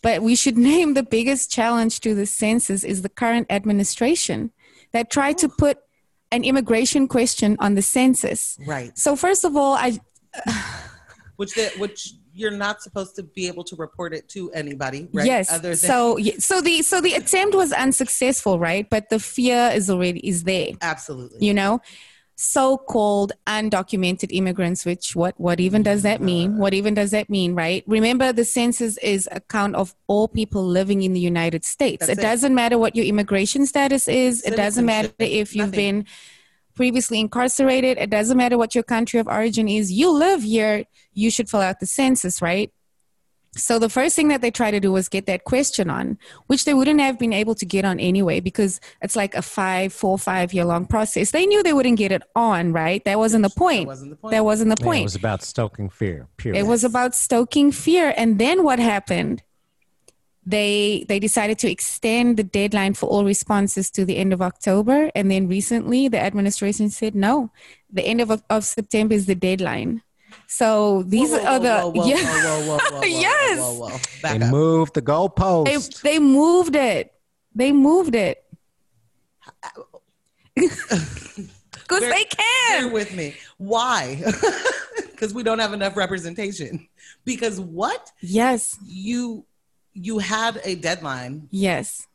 But 0.03 0.23
we 0.23 0.37
should 0.37 0.59
name 0.73 0.95
the 0.95 1.03
biggest 1.03 1.51
challenge 1.51 2.01
to 2.01 2.15
the 2.15 2.27
census 2.27 2.85
is 2.85 3.03
the 3.03 3.09
current 3.09 3.47
administration 3.51 4.53
that 4.93 5.11
tried 5.11 5.39
to 5.39 5.49
put 5.49 5.79
an 6.31 6.45
immigration 6.45 7.09
question 7.09 7.57
on 7.59 7.75
the 7.75 7.83
census. 7.83 8.59
Right. 8.67 8.97
So 8.99 9.17
first 9.17 9.45
of 9.45 9.57
all, 9.57 9.75
I 9.75 9.99
Which 11.37 11.55
that 11.55 11.79
which 11.79 12.15
you're 12.35 12.51
not 12.51 12.83
supposed 12.83 13.15
to 13.15 13.23
be 13.23 13.47
able 13.47 13.63
to 13.65 13.77
report 13.77 14.13
it 14.13 14.29
to 14.31 14.51
anybody, 14.53 15.09
right? 15.13 15.25
yes. 15.25 15.53
Other 15.53 15.69
than 15.69 15.77
so 15.77 16.19
so 16.39 16.61
the 16.61 16.83
so 16.83 17.01
the 17.01 17.15
attempt 17.15 17.55
was 17.55 17.73
unsuccessful, 17.73 18.59
right? 18.59 18.91
But 18.91 19.09
the 19.09 19.21
fear 19.21 19.71
is 19.73 19.89
already 19.89 20.27
is 20.27 20.43
there. 20.43 20.71
absolutely. 20.83 21.47
you 21.47 21.55
know 21.55 21.81
so-called 22.41 23.33
undocumented 23.49 24.29
immigrants 24.31 24.87
which 24.87 25.17
what 25.17 25.35
what 25.41 25.59
even 25.59 25.83
does 25.83 26.03
that 26.03 26.21
mean? 26.21 26.57
What 26.57 26.73
even 26.73 26.95
does 26.95 27.11
that 27.11 27.29
mean 27.29 27.57
right? 27.57 27.83
Remember 27.89 28.33
the 28.33 28.45
census 28.45 28.97
is 28.99 29.29
a 29.33 29.41
count 29.41 29.75
of 29.75 29.93
all 30.07 30.29
people 30.29 30.65
living 30.65 31.03
in 31.03 31.15
the 31.15 31.21
united 31.21 31.65
states. 31.65 32.07
That's 32.07 32.17
it, 32.17 32.23
it. 32.23 32.23
doesn't 32.23 32.55
matter 32.55 32.79
what 32.79 32.95
your 32.95 33.07
immigration 33.07 33.67
status 33.67 34.07
is. 34.07 34.45
It 34.45 34.55
doesn't 34.55 34.87
matter 34.87 35.11
if 35.19 35.57
you've 35.57 35.67
nothing. 35.67 36.03
been 36.03 36.07
previously 36.77 37.19
incarcerated. 37.19 37.99
It 37.99 38.09
doesn't 38.09 38.37
matter 38.37 38.57
what 38.57 38.73
your 38.73 38.85
country 38.85 39.19
of 39.19 39.27
origin 39.27 39.67
is. 39.67 39.91
You 39.91 40.13
live 40.13 40.45
here. 40.45 40.85
You 41.15 41.33
should 41.33 41.51
fill 41.51 41.61
out 41.61 41.81
the 41.81 41.87
census 41.87 42.41
right 42.41 42.73
so 43.57 43.79
the 43.79 43.89
first 43.89 44.15
thing 44.15 44.29
that 44.29 44.41
they 44.41 44.51
try 44.51 44.71
to 44.71 44.81
do 44.81 44.93
was 44.93 45.09
get 45.09 45.27
that 45.27 45.45
question 45.45 45.91
on, 45.91 46.19
which 46.47 46.65
they 46.65 46.75
wouldn't 46.75 47.01
have 47.01 47.19
been 47.19 47.33
able 47.33 47.55
to 47.57 47.65
get 47.65 47.85
on 47.85 47.99
anyway 47.99 48.41
because 48.41 48.81
it's 49.03 49.17
like 49.17 49.35
a 49.35 49.43
five, 49.43 49.93
four, 49.93 50.19
five 50.19 50.53
year 50.53 50.65
long 50.65 50.87
process. 50.87 51.31
They 51.31 51.47
knew 51.47 51.63
they 51.63 51.73
wouldn't 51.73 51.99
get 51.99 52.13
it 52.13 52.23
on, 52.37 52.73
right? 52.73 53.05
That 53.05 53.19
wasn't 53.19 53.43
the 53.45 53.51
point. 53.51 53.87
wasn't 53.87 54.11
the 54.11 54.17
point. 54.17 54.33
That 54.33 54.45
wasn't 54.45 54.69
the 54.69 54.83
Man, 54.83 54.87
point. 54.87 55.01
it 55.01 55.05
was 55.05 55.15
about 55.15 55.43
stoking 55.43 55.89
fear. 55.89 56.29
Period. 56.37 56.61
It 56.61 56.67
was 56.67 56.85
about 56.85 57.15
stoking 57.15 57.73
fear. 57.73 58.15
And 58.17 58.39
then 58.39 58.65
what 58.65 58.79
happened? 58.79 59.43
They 60.45 61.05
they 61.09 61.19
decided 61.19 61.59
to 61.59 61.71
extend 61.71 62.39
the 62.39 62.45
deadline 62.45 62.95
for 62.95 63.07
all 63.07 63.25
responses 63.25 63.91
to 63.91 64.05
the 64.05 64.17
end 64.17 64.33
of 64.33 64.41
October. 64.41 65.11
And 65.15 65.31
then 65.31 65.47
recently 65.47 66.09
the 66.09 66.19
administration 66.19 66.89
said 66.91 67.15
no. 67.15 67.51
The 67.91 68.03
end 68.03 68.21
of, 68.21 68.43
of 68.49 68.65
September 68.65 69.15
is 69.15 69.27
the 69.27 69.35
deadline. 69.35 70.03
So 70.51 71.03
these 71.03 71.31
Whoa, 71.31 71.39
whoa, 71.39 71.45
are 71.47 71.59
the 71.59 71.75
whoa, 71.79 71.89
whoa, 71.91 72.07
yeah. 72.07 72.17
whoa, 72.17 72.61
whoa, 72.67 72.79
whoa, 72.79 72.97
whoa, 73.01 73.03
Yes. 73.07 73.59
whoa, 73.61 73.75
whoa, 73.75 73.89
whoa. 73.91 73.99
They 74.39 74.45
up. 74.45 74.51
moved 74.51 74.95
the 74.95 75.01
they, 75.03 75.07
goalpost. 75.13 76.01
they 76.01 76.19
moved 76.19 76.75
it. 76.75 77.13
They 77.55 77.71
moved 77.73 78.15
it. 78.15 78.43
Because 81.71 82.01
Bear- 82.01 82.11
they 82.11 82.25
Bear 82.25 82.81
can. 82.81 82.93
with 82.93 83.15
me. 83.15 83.35
Why? 83.57 84.21
Because 85.11 85.35
we 85.35 85.43
don't 85.43 85.59
have 85.59 85.73
enough 85.73 85.97
representation. 85.97 86.87
Because 87.25 87.59
what 87.61 88.13
Yes. 88.21 88.77
you 88.87 89.45
you 89.95 90.19
had 90.19 90.61
a 90.65 90.75
deadline 90.77 91.49
Yes. 91.51 92.07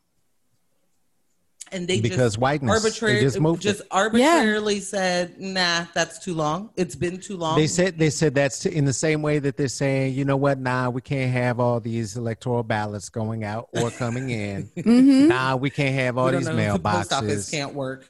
And 1.74 1.88
they 1.88 2.00
Because 2.02 2.34
just 2.34 2.38
whiteness. 2.38 2.84
Arbitrary 2.84 3.22
just 3.22 3.40
just 3.60 3.82
it. 3.82 3.88
arbitrarily 3.92 4.80
said, 4.80 5.40
nah, 5.40 5.86
that's 5.94 6.20
too 6.20 6.34
long. 6.34 6.70
It's 6.76 6.96
been 6.96 7.20
too 7.20 7.38
long. 7.38 7.58
They 7.58 7.68
said 7.68 7.98
they 7.98 8.10
said 8.10 8.36
that's 8.36 8.66
in 8.66 8.86
the 8.86 8.94
same 8.94 9.22
way 9.22 9.40
that 9.40 9.58
they're 9.58 9.68
saying, 9.68 10.14
you 10.14 10.26
know 10.26 10.38
what? 10.38 10.60
Nah, 10.60 10.90
we 10.90 11.02
can't 11.02 11.32
have 11.32 11.60
all 11.60 11.80
these 11.80 12.16
electoral 12.16 12.64
ballots 12.64 13.10
going 13.10 13.44
out 13.44 13.68
or 13.74 13.92
coming 13.92 14.30
in. 14.30 14.70
hmm 14.84 15.28
Nah, 15.28 15.56
we 15.56 15.70
can't 15.70 15.96
have 15.96 16.18
all 16.18 16.32
these 16.32 16.46
know 16.46 16.54
mailboxes. 16.56 16.74
the 16.74 16.80
post 16.90 17.14
office 17.14 17.50
can't 17.50 17.74
work. 17.74 18.10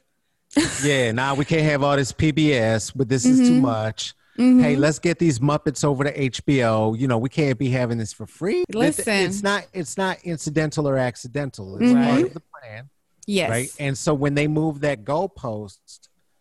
yeah, 0.82 1.10
nah, 1.12 1.34
we 1.34 1.44
can't 1.44 1.62
have 1.62 1.82
all 1.82 1.96
this 1.96 2.12
PBS, 2.12 2.92
but 2.94 3.08
this 3.08 3.24
is 3.24 3.40
Mm-hmm. 3.40 3.48
too 3.54 3.60
much. 3.60 4.14
Hey, 4.36 4.74
let's 4.74 4.98
get 4.98 5.20
these 5.20 5.38
Muppets 5.38 5.84
over 5.84 6.02
to 6.02 6.12
HBO. 6.30 6.98
You 6.98 7.06
know, 7.06 7.18
we 7.18 7.28
can't 7.28 7.56
be 7.56 7.70
having 7.70 7.98
this 7.98 8.12
for 8.12 8.26
free. 8.26 8.64
Listen. 8.72 9.04
it's 9.08 9.44
not 9.44 9.64
it's 9.72 9.96
not 9.96 10.18
incidental 10.24 10.88
or 10.88 10.98
accidental. 10.98 11.76
It's 11.78 11.92
part 11.92 12.22
of 12.24 12.34
the 12.34 12.42
plan, 12.60 12.90
Yes. 13.26 13.50
right? 13.50 13.74
And 13.78 13.96
so 13.96 14.12
when 14.14 14.34
they 14.34 14.46
move 14.48 14.80
that 14.80 15.04
goalpost 15.04 15.78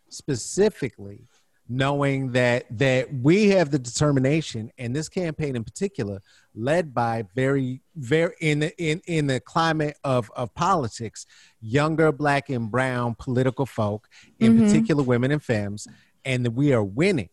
specifically, 0.09 1.27
knowing 1.69 2.31
that 2.33 2.65
that 2.77 3.11
we 3.13 3.49
have 3.49 3.71
the 3.71 3.79
determination, 3.79 4.69
and 4.77 4.95
this 4.95 5.07
campaign 5.09 5.55
in 5.55 5.63
particular, 5.63 6.19
led 6.53 6.93
by 6.93 7.23
very 7.35 7.81
very 7.95 8.33
in 8.41 8.59
the 8.59 8.77
in 8.83 9.01
in 9.07 9.27
the 9.27 9.39
climate 9.39 9.97
of 10.03 10.29
of 10.35 10.53
politics, 10.55 11.25
younger 11.61 12.11
black 12.11 12.49
and 12.49 12.69
brown 12.69 13.15
political 13.17 13.65
folk, 13.65 14.07
in 14.39 14.57
Mhm. 14.57 14.65
particular 14.67 15.03
women 15.03 15.31
and 15.31 15.41
femmes, 15.43 15.87
and 16.25 16.45
that 16.45 16.51
we 16.51 16.73
are 16.73 16.83
winning. 16.83 17.29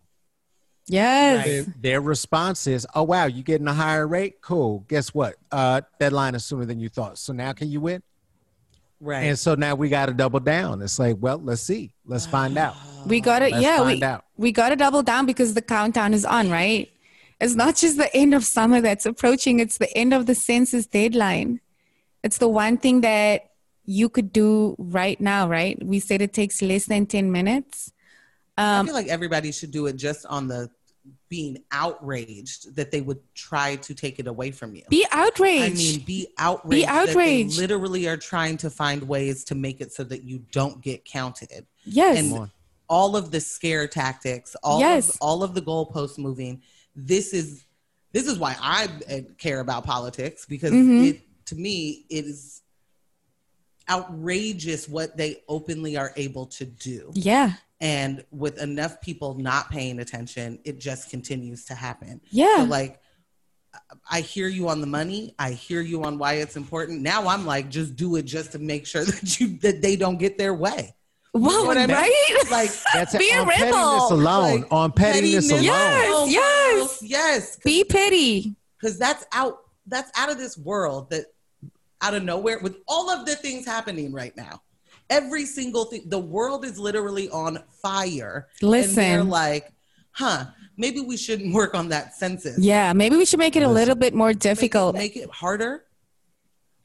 Yes. 0.87 1.45
Their, 1.47 1.75
their 1.81 2.01
response 2.01 2.67
is, 2.67 2.87
"Oh 2.95 3.03
wow, 3.05 3.27
you 3.27 3.43
getting 3.43 3.69
a 3.69 3.75
higher 3.75 4.07
rate? 4.07 4.41
Cool. 4.41 4.85
Guess 4.89 5.13
what? 5.15 5.37
Uh, 5.53 5.83
deadline 5.99 6.35
is 6.35 6.45
sooner 6.45 6.65
than 6.65 6.81
you 6.81 6.89
thought. 6.89 7.19
So 7.19 7.33
now 7.33 7.53
can 7.53 7.69
you 7.69 7.81
win? 7.81 8.03
Right. 9.01 9.23
And 9.25 9.39
so 9.39 9.55
now 9.55 9.75
we 9.75 9.89
got 9.89 10.07
to 10.07 10.13
double 10.13 10.41
down. 10.41 10.83
It's 10.83 10.99
like, 10.99 11.17
well, 11.19 11.39
let's 11.43 11.63
see, 11.63 11.93
let's 12.05 12.27
find 12.27 12.57
out. 12.59 12.77
We 13.07 13.23
got 13.23 13.39
to 13.39 13.49
yeah, 13.51 13.83
we, 13.83 14.03
out. 14.03 14.27
we 14.37 14.53
got 14.53 14.69
to 14.69 14.77
double 14.77 15.03
down 15.03 15.25
because 15.25 15.55
the 15.55 15.63
countdown 15.63 16.13
is 16.13 16.27
on, 16.27 16.51
right? 16.51 16.91
It's 17.41 17.55
not 17.55 17.75
just 17.77 17.97
the 17.97 18.15
end 18.15 18.35
of 18.35 18.45
summer 18.45 18.83
that's 18.83 19.07
approaching, 19.07 19.59
it's 19.59 19.79
the 19.79 19.91
end 19.97 20.13
of 20.13 20.27
the 20.27 20.35
census 20.35 20.87
deadline. 20.87 21.61
It's 22.23 22.37
the 22.37 22.49
one 22.49 22.77
thing 22.77 23.01
that 23.01 23.53
you 23.87 24.11
could 24.11 24.35
do 24.35 24.77
right 24.79 25.19
now, 25.19 25.49
right? 25.49 25.83
We 25.83 25.99
said 25.99 26.21
it 26.21 26.35
takes 26.35 26.61
less 26.61 26.85
than 26.85 27.07
10 27.07 27.33
minutes. 27.33 27.91
I 28.59 28.81
Um, 28.81 28.87
feel 28.87 28.95
like 28.95 29.09
everybody 29.09 29.51
should 29.51 29.71
do 29.71 29.87
it 29.87 29.97
just 29.97 30.27
on 30.27 30.47
the 30.47 30.69
being 31.29 31.63
outraged 31.71 32.75
that 32.77 32.91
they 32.91 33.01
would 33.01 33.21
try 33.35 33.77
to 33.77 33.95
take 33.95 34.19
it 34.19 34.27
away 34.27 34.51
from 34.51 34.75
you. 34.75 34.83
be 34.91 35.07
outraged. 35.13 35.73
I 35.73 35.77
mean, 35.77 36.01
be 36.01 36.29
outraged. 36.39 36.87
that 36.89 37.07
they 37.07 37.13
outraged. 37.13 37.59
literally 37.59 38.09
are 38.09 38.17
trying 38.17 38.57
to 38.59 38.71
find 38.71 39.03
ways 39.05 39.45
to 39.45 39.55
make 39.55 39.81
it 39.81 39.93
so 39.93 40.05
that 40.05 40.25
you 40.25 40.41
don't 40.53 40.81
get 40.81 41.05
counted. 41.05 41.67
yes. 41.85 42.19
and 42.19 42.51
all 42.89 43.15
of 43.17 43.31
the 43.31 43.41
scare 43.41 43.87
tactics, 43.87 44.57
all 44.65 44.81
Yes. 44.81 45.11
of 45.11 45.17
all 45.21 45.45
of 45.45 45.55
the 45.55 45.63
goalposts 45.63 46.19
moving. 46.19 46.61
This 46.97 47.33
is 47.33 47.65
this 48.13 48.27
is 48.27 48.37
why 48.39 48.57
I 48.61 48.89
uh, 49.09 49.21
care 49.39 49.61
about 49.61 49.85
politics 49.85 50.45
because 50.45 50.73
Mhm. 50.73 51.11
it 51.11 51.21
to 51.47 51.55
me 51.55 52.05
it 52.11 52.25
is 52.25 52.63
outrageous 53.89 54.89
what 54.89 55.17
they 55.17 55.43
openly 55.49 55.97
are 55.97 56.13
able 56.17 56.47
to 56.47 56.65
do. 56.65 57.11
yeah. 57.15 57.55
And 57.81 58.25
with 58.31 58.61
enough 58.61 59.01
people 59.01 59.35
not 59.35 59.71
paying 59.71 60.01
attention, 60.01 60.59
it 60.65 60.79
just 60.79 61.09
continues 61.11 61.65
to 61.67 61.75
happen. 61.75 62.21
Yeah. 62.31 62.59
So 62.59 62.65
like 62.65 63.01
I 64.11 64.21
hear 64.21 64.49
you 64.49 64.69
on 64.69 64.81
the 64.81 64.87
money. 64.87 65.35
I 65.39 65.53
hear 65.53 65.81
you 65.81 66.03
on 66.05 66.19
why 66.19 66.35
it's 66.35 66.57
important. 66.57 67.01
Now 67.03 67.29
I'm 67.29 67.47
like, 67.47 67.71
just 67.71 67.97
do 67.97 68.17
it 68.17 68.25
just 68.25 68.53
to 68.53 68.59
make 68.59 68.87
sure 68.87 69.05
that 69.07 69.41
you 69.41 69.57
that 69.59 69.81
they 69.81 69.97
don't 69.97 70.19
get 70.19 70.37
their 70.39 70.55
way. 70.55 70.95
Wow, 71.33 71.65
what 71.65 71.79
I 71.79 71.87
mean? 71.87 71.97
right? 71.97 72.37
Like 72.51 72.71
That's 72.93 73.17
Be 73.17 73.25
it. 73.25 73.37
a 73.37 73.41
on 73.43 73.49
rebel. 73.49 73.71
pettiness 73.73 74.11
alone. 74.11 74.61
Like, 74.63 74.73
on 74.73 74.93
pettiness, 74.93 75.49
pettiness. 75.49 75.51
alone. 75.53 75.63
Yes. 75.63 76.09
Oh, 76.13 76.27
yes. 76.29 77.03
yes, 77.03 77.57
Be 77.65 77.85
petty. 77.85 78.57
because 78.81 78.99
that's 78.99 79.25
out. 79.33 79.59
That's 79.87 80.11
out 80.19 80.31
of 80.31 80.39
this 80.39 80.59
world. 80.59 81.11
That 81.11 81.27
out 82.03 82.15
of 82.15 82.25
nowhere 82.25 82.59
with 82.59 82.79
all 82.89 83.11
of 83.11 83.27
the 83.27 83.37
things 83.37 83.65
happening 83.65 84.13
right 84.13 84.37
now. 84.37 84.61
Every 85.11 85.45
single 85.45 85.85
thing. 85.87 86.03
The 86.07 86.19
world 86.19 86.65
is 86.65 86.79
literally 86.79 87.29
on 87.31 87.59
fire. 87.83 88.47
And 88.63 88.73
they're 88.73 88.81
Listen. 88.83 89.29
like, 89.29 89.73
huh? 90.13 90.47
Maybe 90.77 91.01
we 91.01 91.17
shouldn't 91.17 91.53
work 91.53 91.75
on 91.75 91.89
that 91.91 92.15
census. 92.15 92.59
Yeah, 92.59 92.93
maybe 92.95 93.17
we 93.17 93.27
should 93.27 93.39
make 93.41 93.57
it 93.57 93.63
a 93.63 93.69
little 93.69 93.95
bit 93.97 94.15
more 94.15 94.29
Make 94.29 94.37
it- 94.37 94.41
difficult. 94.43 94.95
Make 94.95 95.17
it 95.17 95.29
harder. 95.31 95.85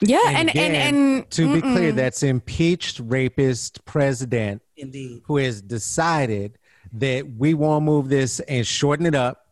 yeah, 0.02 0.20
And, 0.28 0.38
and 0.38 0.50
and 0.50 0.50
again, 0.50 0.96
and, 0.96 1.32
to 1.32 1.54
be 1.54 1.62
clear, 1.62 1.92
that's 1.94 2.24
impeached 2.24 3.00
rapist 3.00 3.86
president 3.86 4.62
Indeed. 4.76 5.22
who 5.26 5.38
has 5.38 5.62
decided 5.62 6.58
that 6.94 7.26
we 7.38 7.54
want 7.54 7.82
to 7.82 7.86
move 7.86 8.10
this 8.10 8.42
and 8.42 8.66
shorten 8.68 9.06
it 9.06 9.16
up, 9.16 9.46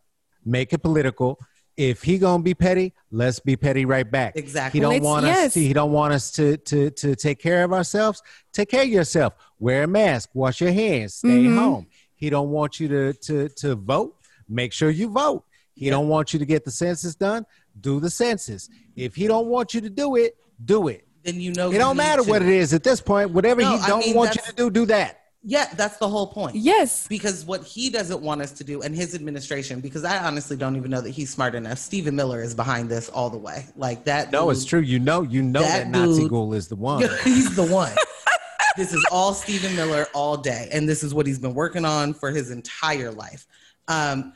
make 0.43 0.73
it 0.73 0.79
political. 0.79 1.39
If 1.75 2.03
he 2.03 2.19
gonna 2.19 2.43
be 2.43 2.53
petty, 2.53 2.93
let's 3.09 3.39
be 3.39 3.55
petty 3.55 3.85
right 3.85 4.09
back. 4.09 4.35
Exactly. 4.35 4.77
He 4.79 4.81
don't 4.81 4.93
Let's- 4.93 5.03
want 5.03 5.25
us. 5.25 5.53
To, 5.55 5.59
he 5.59 5.73
don't 5.73 5.91
want 5.91 6.13
us 6.13 6.29
to 6.31 6.57
to 6.57 6.91
to 6.91 7.15
take 7.15 7.39
care 7.39 7.63
of 7.63 7.73
ourselves. 7.73 8.21
Take 8.51 8.69
care 8.69 8.83
of 8.83 8.89
yourself. 8.89 9.33
Wear 9.59 9.83
a 9.83 9.87
mask. 9.87 10.29
Wash 10.35 10.61
your 10.61 10.71
hands. 10.71 11.15
Stay 11.15 11.27
Mhm. 11.29 11.57
home. 11.57 11.87
He 12.15 12.29
don't 12.29 12.49
want 12.51 12.79
you 12.79 12.87
to 12.89 13.13
to 13.13 13.49
to 13.49 13.75
vote. 13.75 14.15
Make 14.47 14.71
sure 14.71 14.89
you 14.91 15.09
vote. 15.09 15.45
He 15.75 15.89
don't 15.89 16.07
want 16.09 16.31
you 16.33 16.37
to 16.39 16.45
get 16.45 16.63
the 16.63 16.69
census 16.71 17.15
done. 17.15 17.45
Do 17.81 17.99
the 17.99 18.09
census. 18.11 18.69
If 18.95 19.15
he 19.15 19.25
don't 19.25 19.47
want 19.47 19.73
you 19.73 19.81
to 19.81 19.89
do 19.89 20.15
it, 20.15 20.37
do 20.63 20.87
it. 20.89 21.07
Then 21.23 21.41
you 21.41 21.53
know 21.53 21.69
It 21.69 21.73
you 21.73 21.79
don't 21.79 21.97
matter 21.97 22.21
to. 22.23 22.29
what 22.29 22.43
it 22.43 22.49
is 22.49 22.73
at 22.73 22.83
this 22.83 23.01
point. 23.01 23.31
Whatever 23.31 23.61
No, 23.61 23.77
he 23.77 23.87
don't 23.87 24.05
mean, 24.05 24.15
want 24.15 24.35
you 24.35 24.41
to 24.43 24.53
do, 24.53 24.69
do 24.69 24.85
that. 24.87 25.21
Yeah, 25.45 25.67
that's 25.75 25.97
the 25.97 26.07
whole 26.07 26.27
point. 26.27 26.55
yes, 26.55 27.05
because 27.07 27.43
what 27.43 27.63
he 27.63 27.89
doesn't 27.89 28.21
want 28.21 28.41
us 28.41 28.51
to 28.53 28.63
do 28.63 28.81
and 28.81 28.95
his 28.95 29.13
administration 29.13 29.81
because 29.81 30.05
i 30.05 30.17
honestly 30.25 30.55
don't 30.55 30.75
even 30.77 30.89
know 30.89 31.01
that 31.01 31.09
he's 31.09 31.29
smart 31.29 31.53
enough 31.53 31.77
stephen 31.79 32.15
miller 32.15 32.41
is 32.41 32.55
behind 32.55 32.87
this 32.89 33.09
all 33.09 33.29
the 33.29 33.37
way 33.37 33.65
like 33.75 34.05
that 34.05 34.31
No, 34.31 34.49
it's 34.51 34.63
true. 34.63 34.79
You 34.79 34.99
know, 34.99 35.21
you 35.23 35.41
know 35.41 35.61
that, 35.61 35.83
That 35.83 35.89
Nazi 35.89 36.21
dude- 36.21 36.29
ghoul 36.29 36.53
is 36.53 36.67
the 36.69 36.75
one. 36.77 37.01
he's 37.25 37.55
the 37.57 37.65
one 37.65 37.91
this 38.77 38.93
is 38.93 39.05
all 39.11 39.33
stephen 39.33 39.75
miller 39.75 40.07
all 40.13 40.37
day 40.37 40.69
and 40.71 40.87
this 40.87 41.03
is 41.03 41.13
what 41.13 41.27
he's 41.27 41.39
been 41.39 41.53
working 41.53 41.83
on 41.85 42.13
for 42.13 42.31
his 42.31 42.49
entire 42.49 43.11
life 43.11 43.45
um 43.89 44.31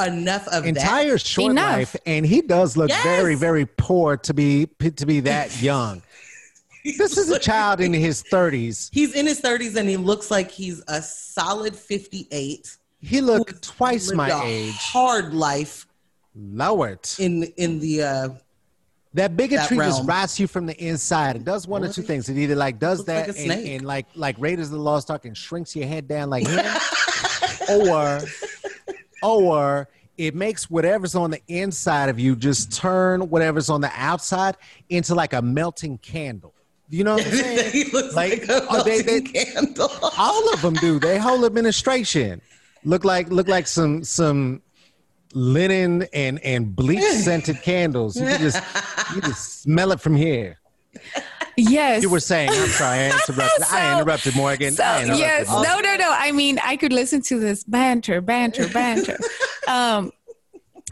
enough 0.00 0.46
of 0.48 0.62
that 0.64 0.68
Entire 0.68 1.16
short 1.18 1.52
Enough. 1.52 1.72
life, 1.72 1.96
and 2.04 2.26
he 2.26 2.42
does 2.42 2.76
look 2.76 2.90
Yes. 2.90 3.02
very, 3.02 3.34
very 3.34 3.64
poor 3.64 4.16
to 4.18 4.34
be 4.34 4.66
to 4.96 5.06
be 5.06 5.20
that 5.20 5.62
young. 5.70 6.02
This 6.98 7.16
is 7.18 7.30
a 7.30 7.38
child 7.38 7.80
in 7.80 7.92
his 7.92 8.22
thirties. 8.22 8.90
he's 8.92 9.14
in 9.14 9.26
his 9.26 9.40
30s 9.40 9.76
and 9.76 9.88
he 9.88 9.96
looks 9.96 10.30
like 10.30 10.50
he's 10.50 10.82
a 10.88 11.00
solid 11.02 11.74
58 11.74 12.76
He 13.00 13.20
looked 13.20 13.62
twice 13.62 14.12
my 14.12 14.30
age. 14.44 14.74
hard 14.76 15.34
life 15.34 15.86
Lowered. 16.34 17.08
in 17.18 17.44
in 17.56 17.80
the 17.80 18.02
uh 18.02 18.28
that 19.14 19.34
bigotry 19.34 19.78
that 19.78 19.84
just 19.86 20.06
rots 20.06 20.38
you 20.38 20.46
from 20.46 20.66
the 20.66 20.76
inside. 20.76 21.36
It 21.36 21.44
does 21.44 21.66
one 21.66 21.82
or 21.82 21.90
two 21.90 22.02
things. 22.02 22.28
It 22.28 22.36
either 22.36 22.54
like 22.54 22.78
does 22.78 22.98
Looks 22.98 23.06
that 23.06 23.28
a 23.30 23.50
and, 23.50 23.66
and 23.66 23.84
like 23.86 24.04
like 24.14 24.36
Raiders 24.38 24.66
of 24.66 24.72
the 24.72 24.78
Lost 24.78 25.10
Ark 25.10 25.24
and 25.24 25.34
shrinks 25.34 25.74
your 25.74 25.86
head 25.86 26.06
down 26.06 26.28
like 26.28 26.46
him, 26.46 26.66
or 27.88 28.20
or 29.22 29.88
it 30.18 30.34
makes 30.34 30.68
whatever's 30.70 31.14
on 31.14 31.30
the 31.30 31.40
inside 31.48 32.10
of 32.10 32.18
you 32.18 32.36
just 32.36 32.72
turn 32.72 33.28
whatever's 33.30 33.70
on 33.70 33.80
the 33.80 33.90
outside 33.94 34.56
into 34.90 35.14
like 35.14 35.32
a 35.32 35.40
melting 35.40 35.96
candle. 35.98 36.52
You 36.88 37.04
know 37.04 37.14
what 37.14 37.26
I'm 37.26 37.32
saying? 37.36 37.72
he 37.72 37.84
looks 37.90 38.14
like, 38.14 38.46
Like, 38.46 38.48
a 38.48 38.66
are 38.70 38.84
they- 38.84 39.20
candle. 39.22 39.90
All 40.18 40.52
of 40.52 40.62
them 40.62 40.74
do. 40.74 40.98
They 41.00 41.18
whole 41.18 41.44
administration 41.44 42.40
look 42.84 43.04
like 43.04 43.28
look 43.30 43.48
like 43.48 43.66
some 43.66 44.04
some 44.04 44.62
linen 45.34 46.06
and 46.12 46.38
and 46.44 46.74
bleach 46.76 47.02
scented 47.02 47.60
candles. 47.62 48.16
You 48.16 48.26
can 48.26 48.40
just 48.40 48.62
you 49.14 49.20
just 49.22 49.62
smell 49.62 49.92
it 49.92 50.00
from 50.00 50.14
here. 50.16 50.58
Yes. 51.58 52.02
You 52.02 52.10
were 52.10 52.20
saying, 52.20 52.50
I'm 52.50 52.68
sorry, 52.68 52.98
I 52.98 53.06
interrupted. 53.28 53.64
I 53.70 53.92
interrupted 53.98 54.36
Morgan. 54.36 54.74
So 54.74 54.84
I 54.84 55.02
interrupted 55.02 55.18
yes, 55.26 55.48
Morgan. 55.48 55.70
no, 55.72 55.80
no, 55.80 55.96
no. 55.96 56.12
I 56.14 56.30
mean, 56.32 56.58
I 56.62 56.76
could 56.76 56.92
listen 56.92 57.22
to 57.22 57.40
this 57.40 57.64
banter, 57.64 58.20
banter, 58.20 58.68
banter. 58.68 59.18
um, 59.68 60.12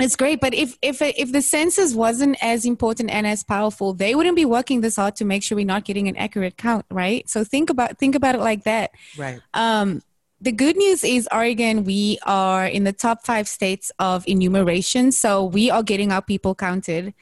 it's 0.01 0.17
great, 0.17 0.41
but 0.41 0.55
if 0.55 0.77
if 0.83 1.01
if 1.01 1.31
the 1.31 1.41
census 1.41 1.95
wasn't 1.95 2.37
as 2.43 2.65
important 2.65 3.11
and 3.11 3.27
as 3.27 3.45
powerful, 3.45 3.95
they 3.95 4.17
wouldn't 4.17 4.35
be 4.35 4.45
working 4.45 4.81
this 4.81 4.97
hard 4.97 5.15
to 5.17 5.25
make 5.25 5.43
sure 5.45 5.55
we're 5.57 5.65
not 5.65 5.85
getting 5.85 6.09
an 6.09 6.17
accurate 6.17 6.57
count, 6.57 6.85
right? 6.91 7.29
So 7.29 7.45
think 7.45 7.71
about 7.71 7.99
think 7.99 8.17
about 8.17 8.35
it 8.35 8.41
like 8.41 8.65
that. 8.65 8.91
Right. 9.17 9.41
Um, 9.55 10.03
the 10.41 10.51
good 10.51 10.77
news 10.77 11.05
is 11.05 11.29
Oregon, 11.33 11.85
we 11.85 12.19
are 12.27 12.67
in 12.67 12.85
the 12.85 12.93
top 12.93 13.25
five 13.25 13.47
states 13.47 13.93
of 14.01 14.27
enumeration, 14.27 15.13
so 15.13 15.45
we 15.45 15.71
are 15.71 15.83
getting 15.83 16.11
our 16.11 16.23
people 16.23 16.55
counted. 16.55 17.15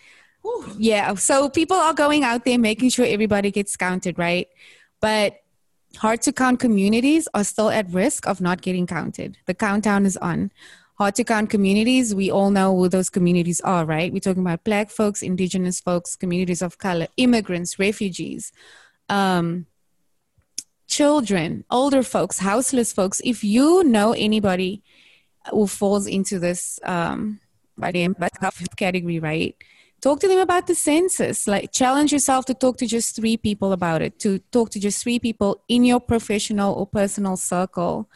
Yeah, 0.76 1.14
so 1.14 1.48
people 1.48 1.76
are 1.76 1.94
going 1.94 2.24
out 2.24 2.44
there 2.44 2.58
making 2.58 2.88
sure 2.88 3.06
everybody 3.06 3.52
gets 3.52 3.76
counted, 3.76 4.18
right? 4.18 4.48
But 5.00 5.36
hard 5.98 6.22
to 6.22 6.32
count 6.32 6.58
communities 6.58 7.28
are 7.34 7.44
still 7.44 7.70
at 7.70 7.88
risk 7.90 8.26
of 8.26 8.40
not 8.40 8.60
getting 8.62 8.86
counted. 8.86 9.36
The 9.46 9.54
countdown 9.54 10.04
is 10.04 10.16
on. 10.16 10.50
Hard 10.94 11.14
to 11.16 11.24
count 11.24 11.50
communities, 11.50 12.14
we 12.14 12.30
all 12.30 12.50
know 12.50 12.76
who 12.76 12.88
those 12.88 13.08
communities 13.08 13.60
are, 13.62 13.84
right? 13.84 14.12
We're 14.12 14.20
talking 14.20 14.42
about 14.42 14.62
Black 14.64 14.90
folks, 14.90 15.22
Indigenous 15.22 15.80
folks, 15.80 16.16
communities 16.16 16.62
of 16.62 16.78
color, 16.78 17.08
immigrants, 17.16 17.78
refugees, 17.78 18.52
um, 19.08 19.66
children, 20.86 21.64
older 21.70 22.02
folks, 22.02 22.38
houseless 22.38 22.92
folks. 22.92 23.22
If 23.24 23.42
you 23.42 23.82
know 23.84 24.12
anybody 24.12 24.82
who 25.50 25.66
falls 25.66 26.06
into 26.06 26.38
this 26.38 26.78
um, 26.84 27.40
category, 28.76 29.18
right? 29.18 29.56
Talk 30.00 30.20
to 30.20 30.28
them 30.28 30.40
about 30.40 30.66
the 30.66 30.74
census. 30.74 31.46
Like 31.46 31.72
challenge 31.72 32.12
yourself 32.12 32.44
to 32.46 32.54
talk 32.54 32.76
to 32.78 32.86
just 32.86 33.16
three 33.16 33.36
people 33.36 33.72
about 33.72 34.02
it. 34.02 34.18
To 34.20 34.38
talk 34.50 34.70
to 34.70 34.80
just 34.80 35.02
three 35.02 35.18
people 35.18 35.62
in 35.68 35.84
your 35.84 36.00
professional 36.00 36.74
or 36.74 36.86
personal 36.86 37.36
circle, 37.36 38.08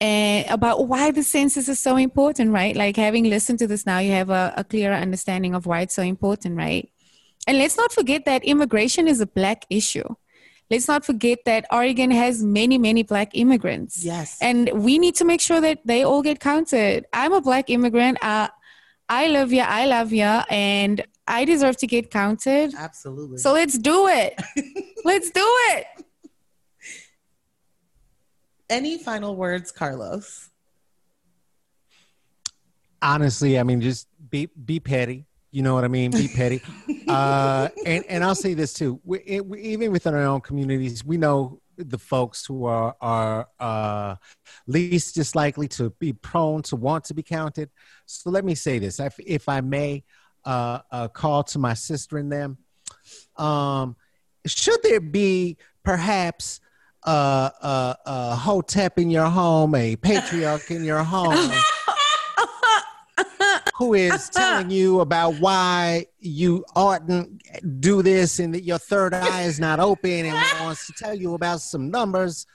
and 0.00 0.46
about 0.50 0.88
why 0.88 1.10
the 1.10 1.22
census 1.22 1.68
is 1.68 1.80
so 1.80 1.96
important, 1.96 2.52
right? 2.52 2.76
Like 2.76 2.96
having 2.96 3.24
listened 3.24 3.58
to 3.60 3.66
this 3.66 3.86
now, 3.86 3.98
you 3.98 4.12
have 4.12 4.30
a, 4.30 4.52
a 4.56 4.64
clearer 4.64 4.94
understanding 4.94 5.54
of 5.54 5.66
why 5.66 5.80
it's 5.80 5.94
so 5.94 6.02
important, 6.02 6.56
right? 6.56 6.90
And 7.46 7.58
let's 7.58 7.76
not 7.76 7.92
forget 7.92 8.24
that 8.26 8.44
immigration 8.44 9.08
is 9.08 9.20
a 9.20 9.26
black 9.26 9.64
issue. 9.70 10.06
Let's 10.70 10.88
not 10.88 11.04
forget 11.04 11.38
that 11.46 11.64
Oregon 11.70 12.10
has 12.10 12.42
many, 12.42 12.76
many 12.76 13.04
black 13.04 13.30
immigrants. 13.34 14.04
Yes. 14.04 14.36
And 14.42 14.68
we 14.74 14.98
need 14.98 15.14
to 15.16 15.24
make 15.24 15.40
sure 15.40 15.60
that 15.60 15.78
they 15.84 16.02
all 16.02 16.22
get 16.22 16.40
counted. 16.40 17.06
I'm 17.12 17.32
a 17.32 17.40
black 17.40 17.70
immigrant. 17.70 18.22
Uh, 18.22 18.48
I 19.08 19.28
love 19.28 19.50
here. 19.50 19.66
I 19.66 19.86
love 19.86 20.10
here. 20.10 20.44
And 20.50 21.04
I 21.28 21.44
deserve 21.44 21.76
to 21.78 21.86
get 21.86 22.10
counted. 22.10 22.74
Absolutely. 22.76 23.38
So 23.38 23.52
let's 23.52 23.78
do 23.78 24.08
it. 24.08 24.40
let's 25.04 25.30
do 25.30 25.44
it. 25.70 25.86
Any 28.68 28.98
final 28.98 29.36
words, 29.36 29.72
Carlos? 29.72 30.50
honestly, 33.02 33.58
I 33.58 33.62
mean, 33.62 33.80
just 33.80 34.08
be 34.30 34.46
be 34.46 34.80
petty. 34.80 35.26
You 35.50 35.62
know 35.62 35.74
what 35.74 35.84
I 35.84 35.88
mean? 35.88 36.10
Be 36.10 36.28
petty. 36.28 36.60
uh, 37.08 37.68
and 37.84 38.04
and 38.08 38.24
I'll 38.24 38.34
say 38.34 38.54
this 38.54 38.72
too. 38.72 39.00
We, 39.04 39.20
it, 39.24 39.46
we, 39.46 39.60
even 39.62 39.92
within 39.92 40.14
our 40.14 40.22
own 40.22 40.40
communities, 40.40 41.04
we 41.04 41.16
know 41.16 41.60
the 41.76 41.98
folks 41.98 42.44
who 42.44 42.64
are 42.66 42.94
are 43.00 43.48
uh, 43.58 44.16
least 44.66 45.14
just 45.14 45.34
likely 45.34 45.68
to 45.68 45.90
be 45.90 46.12
prone 46.12 46.62
to 46.62 46.76
want 46.76 47.04
to 47.04 47.14
be 47.14 47.22
counted. 47.22 47.70
So 48.06 48.30
let 48.30 48.44
me 48.44 48.54
say 48.54 48.78
this, 48.78 49.00
if, 49.00 49.18
if 49.24 49.48
I 49.48 49.60
may, 49.60 50.04
uh, 50.44 50.80
uh, 50.90 51.08
call 51.08 51.44
to 51.44 51.58
my 51.58 51.74
sister 51.74 52.18
and 52.18 52.30
them. 52.30 52.58
Um, 53.36 53.96
should 54.46 54.82
there 54.82 55.00
be 55.00 55.56
perhaps 55.82 56.60
uh, 57.06 57.50
uh, 57.62 57.94
a 58.04 58.36
hotep 58.36 58.98
in 58.98 59.10
your 59.10 59.26
home, 59.26 59.74
a 59.74 59.96
patriarch 59.96 60.70
in 60.70 60.84
your 60.84 61.02
home? 61.02 61.50
who 63.76 63.92
is 63.92 64.30
telling 64.30 64.70
you 64.70 65.00
about 65.00 65.34
why 65.34 66.06
you 66.18 66.64
oughtn't 66.74 67.42
do 67.80 68.02
this 68.02 68.38
and 68.38 68.54
that 68.54 68.62
your 68.62 68.78
third 68.78 69.12
eye 69.12 69.42
is 69.42 69.60
not 69.60 69.80
open 69.80 70.26
and 70.26 70.60
wants 70.60 70.86
to 70.86 70.92
tell 70.94 71.14
you 71.14 71.34
about 71.34 71.60
some 71.60 71.90
numbers, 71.90 72.46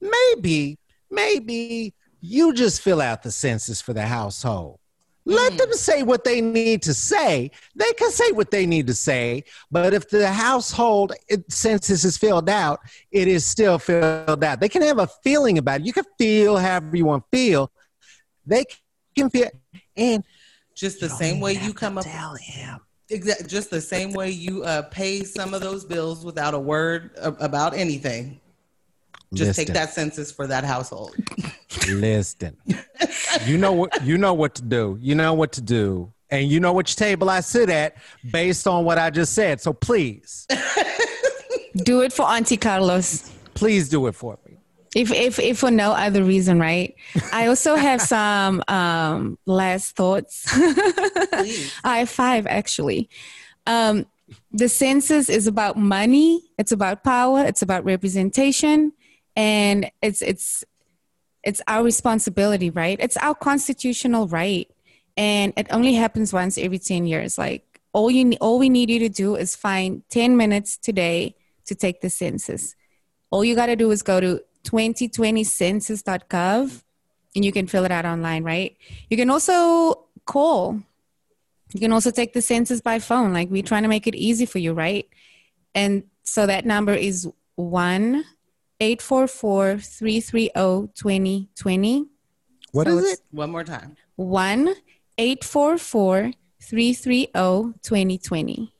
maybe, 0.00 0.78
maybe 1.10 1.94
you 2.20 2.52
just 2.52 2.82
fill 2.82 3.00
out 3.00 3.22
the 3.22 3.30
census 3.30 3.80
for 3.80 3.94
the 3.94 4.06
household. 4.06 4.78
Let 5.24 5.56
them 5.56 5.72
say 5.72 6.02
what 6.02 6.24
they 6.24 6.40
need 6.40 6.82
to 6.82 6.94
say. 6.94 7.50
They 7.76 7.92
can 7.92 8.10
say 8.10 8.32
what 8.32 8.50
they 8.50 8.66
need 8.66 8.88
to 8.88 8.94
say, 8.94 9.44
but 9.70 9.94
if 9.94 10.08
the 10.10 10.28
household 10.28 11.12
it- 11.28 11.50
census 11.52 12.04
is 12.04 12.16
filled 12.18 12.48
out, 12.50 12.80
it 13.12 13.28
is 13.28 13.46
still 13.46 13.78
filled 13.78 14.42
out. 14.42 14.58
They 14.60 14.68
can 14.68 14.82
have 14.82 14.98
a 14.98 15.06
feeling 15.22 15.58
about 15.58 15.80
it. 15.80 15.86
You 15.86 15.92
can 15.92 16.04
feel 16.18 16.56
however 16.56 16.96
you 16.96 17.04
want 17.04 17.24
to 17.30 17.36
feel. 17.36 17.70
They 18.44 18.64
can 19.14 19.30
feel, 19.30 19.48
and 19.96 20.24
Just 20.74 20.98
the 20.98 21.08
same 21.08 21.38
way 21.38 21.52
you 21.52 21.72
come 21.72 21.98
up. 21.98 22.04
tell 22.04 22.34
him. 22.34 22.80
Exactly. 23.08 23.46
Just 23.46 23.70
the 23.70 23.80
same 23.80 24.12
way 24.12 24.30
you 24.30 24.64
uh, 24.64 24.82
pay 24.82 25.22
some 25.22 25.54
of 25.54 25.60
those 25.60 25.84
bills 25.84 26.24
without 26.24 26.54
a 26.54 26.58
word 26.58 27.10
about 27.18 27.74
anything. 27.74 28.40
Just 29.34 29.54
take 29.58 29.68
that 29.68 29.92
census 29.94 30.32
for 30.32 30.46
that 30.46 30.64
household. 30.64 31.14
Listen, 31.88 32.56
you 33.46 33.58
know 33.58 33.72
what 33.72 34.04
you 34.04 34.18
know 34.18 34.34
what 34.34 34.54
to 34.56 34.62
do. 34.62 34.98
You 35.00 35.14
know 35.14 35.34
what 35.34 35.52
to 35.52 35.60
do, 35.60 36.12
and 36.30 36.48
you 36.50 36.60
know 36.60 36.72
which 36.72 36.96
table 36.96 37.28
I 37.30 37.40
sit 37.40 37.68
at 37.70 37.96
based 38.30 38.66
on 38.66 38.84
what 38.84 38.98
I 38.98 39.10
just 39.10 39.34
said. 39.34 39.60
So 39.60 39.72
please, 39.72 40.46
Do 41.76 42.02
it 42.02 42.12
for 42.12 42.26
Auntie 42.26 42.56
Carlos. 42.58 43.30
please 43.54 43.88
do 43.88 44.06
it 44.06 44.14
for 44.14 44.38
me. 44.46 44.58
If 44.94 45.10
if 45.10 45.38
if 45.38 45.58
for 45.58 45.70
no 45.70 45.92
other 45.92 46.22
reason, 46.22 46.58
right? 46.60 46.94
I 47.32 47.46
also 47.46 47.76
have 47.76 48.02
some 48.02 48.62
um 48.68 49.38
last 49.46 49.96
thoughts. 49.96 50.44
I 51.84 51.98
have 52.00 52.10
five 52.10 52.46
actually. 52.46 53.08
Um 53.66 54.06
the 54.50 54.68
census 54.68 55.28
is 55.28 55.46
about 55.46 55.76
money, 55.78 56.42
it's 56.58 56.72
about 56.72 57.04
power, 57.04 57.44
it's 57.44 57.62
about 57.62 57.84
representation, 57.84 58.92
and 59.34 59.90
it's 60.02 60.20
it's 60.22 60.64
it's 61.44 61.60
our 61.66 61.82
responsibility, 61.82 62.70
right? 62.70 62.98
It's 63.00 63.16
our 63.18 63.34
constitutional 63.34 64.28
right. 64.28 64.70
And 65.16 65.52
it 65.56 65.66
only 65.70 65.94
happens 65.94 66.32
once 66.32 66.56
every 66.56 66.78
10 66.78 67.06
years. 67.06 67.38
Like 67.38 67.80
all 67.92 68.10
you 68.10 68.32
all 68.40 68.58
we 68.58 68.68
need 68.68 68.90
you 68.90 68.98
to 69.00 69.08
do 69.08 69.36
is 69.36 69.54
find 69.54 70.02
10 70.10 70.36
minutes 70.36 70.76
today 70.76 71.36
to 71.66 71.74
take 71.74 72.00
the 72.00 72.10
census. 72.10 72.74
All 73.30 73.44
you 73.44 73.54
got 73.54 73.66
to 73.66 73.76
do 73.76 73.90
is 73.90 74.02
go 74.02 74.20
to 74.20 74.42
2020census.gov 74.64 76.82
and 77.34 77.44
you 77.44 77.52
can 77.52 77.66
fill 77.66 77.84
it 77.84 77.90
out 77.90 78.04
online, 78.04 78.44
right? 78.44 78.76
You 79.10 79.16
can 79.16 79.30
also 79.30 80.06
call. 80.26 80.80
You 81.72 81.80
can 81.80 81.92
also 81.92 82.10
take 82.10 82.34
the 82.34 82.42
census 82.42 82.80
by 82.80 82.98
phone. 82.98 83.32
Like 83.32 83.48
we're 83.50 83.62
trying 83.62 83.82
to 83.82 83.88
make 83.88 84.06
it 84.06 84.14
easy 84.14 84.46
for 84.46 84.58
you, 84.58 84.74
right? 84.74 85.08
And 85.74 86.04
so 86.22 86.46
that 86.46 86.66
number 86.66 86.92
is 86.92 87.28
1 87.56 88.24
844 88.82 89.78
330 89.78 90.88
2020. 90.94 92.06
What 92.72 92.88
So 92.88 92.98
is 92.98 93.12
it? 93.12 93.20
One 93.30 93.50
more 93.52 93.62
time. 93.62 93.96
1 94.16 94.74
844 95.18 96.32
330 96.60 97.74
2020. 97.80 98.74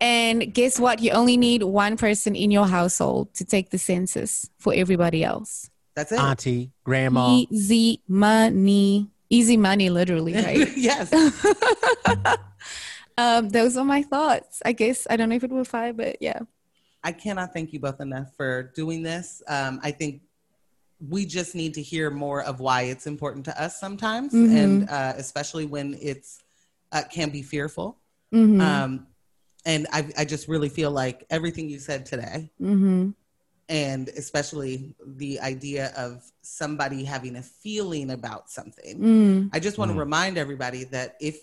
And 0.00 0.52
guess 0.52 0.78
what? 0.78 1.00
You 1.00 1.12
only 1.12 1.38
need 1.38 1.62
one 1.62 1.96
person 1.96 2.36
in 2.36 2.50
your 2.50 2.66
household 2.66 3.32
to 3.34 3.44
take 3.46 3.70
the 3.70 3.78
census 3.78 4.50
for 4.58 4.74
everybody 4.74 5.24
else. 5.24 5.70
That's 5.96 6.12
it. 6.12 6.20
Auntie, 6.20 6.70
grandma. 6.84 7.38
Easy 7.50 8.02
money. 8.06 9.08
Easy 9.30 9.56
money, 9.56 9.88
literally, 9.88 10.34
right? 10.44 10.76
yes. 10.76 11.10
um, 13.18 13.48
those 13.48 13.78
are 13.78 13.84
my 13.84 14.02
thoughts. 14.02 14.60
I 14.64 14.72
guess 14.72 15.06
I 15.08 15.16
don't 15.16 15.30
know 15.30 15.36
if 15.36 15.44
it 15.44 15.50
will 15.50 15.64
five, 15.64 15.96
but 15.96 16.20
yeah. 16.20 16.40
I 17.08 17.12
cannot 17.12 17.54
thank 17.54 17.72
you 17.72 17.80
both 17.80 18.00
enough 18.02 18.36
for 18.36 18.64
doing 18.74 19.02
this. 19.02 19.42
Um, 19.48 19.80
I 19.82 19.90
think 19.92 20.20
we 21.00 21.24
just 21.24 21.54
need 21.54 21.72
to 21.74 21.82
hear 21.82 22.10
more 22.10 22.42
of 22.42 22.60
why 22.60 22.82
it's 22.82 23.06
important 23.06 23.46
to 23.46 23.62
us 23.62 23.80
sometimes, 23.80 24.34
and 24.34 24.86
uh, 24.90 25.14
especially 25.16 25.64
when 25.64 25.96
it's 26.02 26.40
uh, 26.92 27.02
can 27.10 27.30
be 27.30 27.42
fearful. 27.42 27.96
Mhm. 28.32 28.60
Um, 28.60 29.06
And 29.64 29.86
I, 29.92 30.00
I 30.18 30.24
just 30.24 30.48
really 30.48 30.68
feel 30.68 30.90
like 30.90 31.24
everything 31.30 31.68
you 31.70 31.78
said 31.78 32.04
today, 32.12 32.50
Mm-hmm. 32.60 33.10
and 33.70 34.08
especially 34.22 34.94
the 35.22 35.40
idea 35.40 35.84
of 35.96 36.10
somebody 36.42 37.04
having 37.04 37.36
a 37.36 37.42
feeling 37.42 38.10
about 38.10 38.50
something. 38.50 38.94
Mm. 39.00 39.50
I 39.52 39.58
just 39.60 39.76
want 39.78 39.90
to 39.92 39.96
Mm. 39.96 40.00
remind 40.06 40.34
everybody 40.44 40.84
that 40.96 41.16
if 41.20 41.36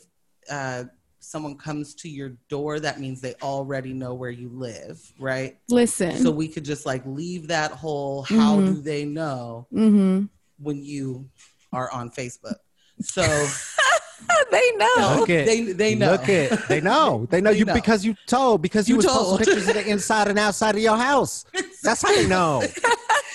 uh, 0.58 0.84
someone 1.26 1.58
comes 1.58 1.96
to 1.96 2.10
your 2.10 2.34
door, 2.50 2.80
that 2.80 3.00
means 3.00 3.20
they 3.22 3.34
already 3.42 3.94
know 3.94 4.14
where 4.14 4.30
you 4.30 4.50
live, 4.50 5.02
right? 5.20 5.58
Listen. 5.70 6.18
So 6.18 6.32
we 6.32 6.48
could 6.48 6.64
just 6.66 6.86
like 6.86 7.04
leave 7.06 7.48
that 7.48 7.72
whole 7.72 8.22
how 8.24 8.58
Mhm. 8.58 8.66
do 8.76 8.82
they 8.82 9.06
know 9.06 9.68
mm-hmm. 9.74 10.26
when 10.60 10.84
you 10.84 11.30
are 11.74 11.92
on 11.92 12.10
Facebook. 12.12 12.56
So 13.02 13.22
they 14.52 14.72
know. 14.78 15.16
Look 15.20 15.30
at 15.30 15.46
they 15.46 15.62
they 15.74 15.96
know. 15.96 16.12
Look 16.12 16.30
at 16.30 16.68
they 16.70 16.80
know. 16.92 17.28
They 17.30 17.42
know 17.42 17.52
They 17.52 17.60
you 17.60 17.66
know. 17.66 17.74
because 17.74 18.06
you 18.06 18.16
told 18.28 18.62
because 18.62 18.88
you, 18.88 18.94
You 18.94 18.98
was 18.98 19.06
told. 19.06 19.18
posting 19.40 19.46
pictures 19.54 19.68
of 19.68 19.74
the 19.76 19.88
inside 19.90 20.28
and 20.30 20.40
outside 20.40 20.76
of 20.76 20.82
your 20.82 20.98
house. 20.98 21.46
That's 21.84 22.02
how 22.02 22.16
they 22.16 22.28
know. 22.28 22.64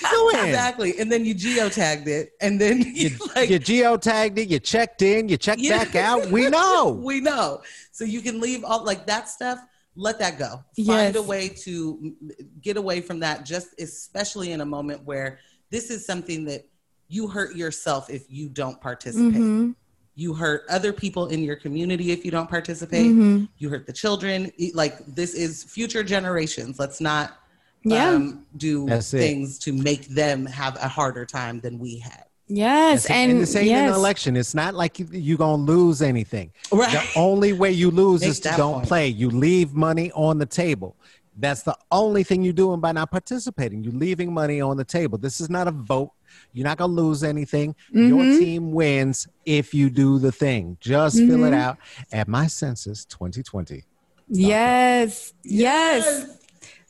Doing. 0.09 0.45
exactly. 0.45 0.99
And 0.99 1.11
then 1.11 1.25
you 1.25 1.35
geotagged 1.35 2.07
it, 2.07 2.31
and 2.41 2.59
then 2.59 2.81
you, 2.81 3.09
You, 3.09 3.17
like 3.35 3.49
you 3.49 3.59
geotagged 3.59 4.37
it. 4.37 4.49
You 4.49 4.59
checked 4.59 5.01
in. 5.01 5.29
You 5.29 5.37
checked 5.37 5.61
Yeah. 5.61 5.83
back 5.83 5.95
out. 5.95 6.27
We 6.31 6.49
know. 6.57 6.99
we 7.01 7.19
know. 7.21 7.61
So 7.91 8.03
you 8.03 8.21
can 8.21 8.39
leave 8.39 8.63
all 8.63 8.83
like 8.83 9.05
that 9.07 9.29
stuff. 9.29 9.59
Let 9.95 10.19
that 10.19 10.39
go. 10.39 10.63
Yes. 10.75 10.87
Find 10.87 11.15
a 11.17 11.21
way 11.21 11.49
to 11.49 12.15
get 12.61 12.77
away 12.77 13.01
from 13.01 13.19
that. 13.19 13.45
Just 13.45 13.79
especially 13.79 14.51
in 14.53 14.61
a 14.61 14.65
moment 14.65 15.03
where 15.03 15.39
this 15.69 15.89
is 15.91 16.05
something 16.05 16.45
that 16.45 16.65
you 17.09 17.27
hurt 17.27 17.55
yourself 17.55 18.09
if 18.09 18.23
you 18.29 18.47
don't 18.47 18.79
participate. 18.79 19.33
Mhm. 19.41 19.75
You 20.15 20.33
hurt 20.33 20.63
other 20.69 20.93
people 20.93 21.27
in 21.27 21.43
your 21.43 21.55
community 21.57 22.11
if 22.11 22.23
you 22.23 22.31
don't 22.31 22.49
participate. 22.49 23.05
Mhm. 23.11 23.49
You 23.57 23.67
hurt 23.69 23.85
the 23.85 23.93
children. 23.93 24.51
Like 24.73 25.05
this 25.05 25.33
is 25.33 25.63
future 25.63 26.03
generations. 26.03 26.79
Let's 26.79 27.01
not 27.01 27.37
Yeah. 27.83 28.09
um, 28.09 28.45
do 28.57 28.85
That's 28.85 29.13
it. 29.13 29.19
things 29.19 29.57
to 29.59 29.73
make 29.73 30.07
them 30.07 30.45
have 30.45 30.75
a 30.77 30.87
harder 30.87 31.25
time 31.25 31.59
than 31.59 31.79
we 31.79 31.97
had. 31.97 32.25
Yes. 32.47 33.05
and, 33.09 33.31
And, 33.31 33.41
this 33.41 33.55
ain't 33.55 33.67
yes. 33.67 33.89
an 33.89 33.95
election. 33.95 34.35
It's 34.35 34.53
not 34.53 34.75
like 34.75 34.99
you, 34.99 35.07
you 35.11 35.37
gonna 35.37 35.63
lose 35.63 36.01
anything. 36.01 36.51
Right. 36.71 36.91
The 36.91 37.19
only 37.19 37.53
way 37.53 37.71
you 37.71 37.89
lose 37.91 38.23
is 38.23 38.39
to 38.41 38.53
don't 38.57 38.73
point. 38.75 38.87
play. 38.87 39.07
You 39.07 39.29
leave 39.29 39.73
money 39.73 40.11
on 40.11 40.37
the 40.37 40.45
table. 40.45 40.95
That's 41.37 41.63
the 41.63 41.77
only 41.91 42.23
thing 42.23 42.43
you're 42.43 42.51
doing 42.53 42.81
by 42.81 42.91
not 42.91 43.09
participating. 43.09 43.83
You're 43.85 43.93
leaving 43.93 44.33
money 44.33 44.59
on 44.59 44.75
the 44.75 44.83
table. 44.83 45.17
This 45.17 45.39
is 45.39 45.49
not 45.49 45.67
a 45.67 45.71
vote. 45.71 46.11
You're 46.51 46.65
not 46.65 46.77
gonna 46.77 46.91
lose 46.93 47.23
anything. 47.23 47.73
Your 47.91 48.19
Mhm. 48.23 48.37
team 48.39 48.71
wins 48.73 49.27
if 49.45 49.73
you 49.73 49.89
do 49.89 50.19
the 50.19 50.31
thing. 50.31 50.75
Just 50.81 51.17
fill 51.17 51.45
it 51.45 51.51
Mhm. 51.51 51.55
out 51.55 51.77
at 52.11 52.27
my 52.27 52.47
census 52.47 53.05
2020. 53.05 53.85
Yes. 54.27 55.33
Yes. 55.43 56.25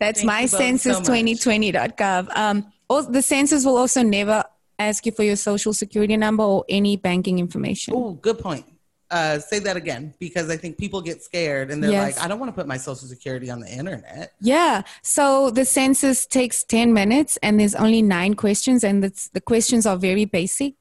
That's 0.01 0.21
Thank 0.21 0.27
my 0.27 0.41
you 0.41 0.47
both 0.47 0.59
census 0.59 0.97
so 0.97 0.99
much. 1.13 1.21
2020.gov. 1.21 2.35
Um, 2.35 2.65
the 3.11 3.21
census 3.21 3.63
will 3.63 3.77
also 3.77 4.01
never 4.01 4.43
ask 4.79 5.05
you 5.05 5.11
for 5.11 5.21
your 5.21 5.35
social 5.35 5.73
security 5.73 6.17
number 6.17 6.43
or 6.43 6.65
any 6.67 6.97
banking 6.97 7.37
information. 7.37 7.93
Oh, 7.95 8.13
good 8.13 8.39
point. 8.39 8.65
Uh, 9.11 9.37
say 9.37 9.59
that 9.59 9.77
again 9.77 10.13
because 10.19 10.49
I 10.49 10.57
think 10.57 10.79
people 10.79 11.01
get 11.01 11.21
scared 11.21 11.69
and 11.69 11.83
they're 11.83 11.91
Yes. 11.91 12.15
like, 12.15 12.25
I 12.25 12.27
don't 12.27 12.39
want 12.39 12.49
to 12.49 12.55
put 12.59 12.65
my 12.65 12.77
social 12.77 13.07
security 13.07 13.51
on 13.51 13.59
the 13.59 13.69
internet. 13.71 14.33
Yeah. 14.39 14.81
So 15.03 15.51
the 15.51 15.65
census 15.65 16.25
takes 16.25 16.63
10 16.63 16.93
minutes 16.93 17.37
and 17.43 17.59
there's 17.59 17.75
only 17.75 18.01
nine 18.01 18.33
questions, 18.33 18.83
and 18.83 19.05
it's, 19.05 19.29
the 19.29 19.41
questions 19.41 19.85
are 19.85 19.97
very 19.97 20.25
basic. 20.25 20.73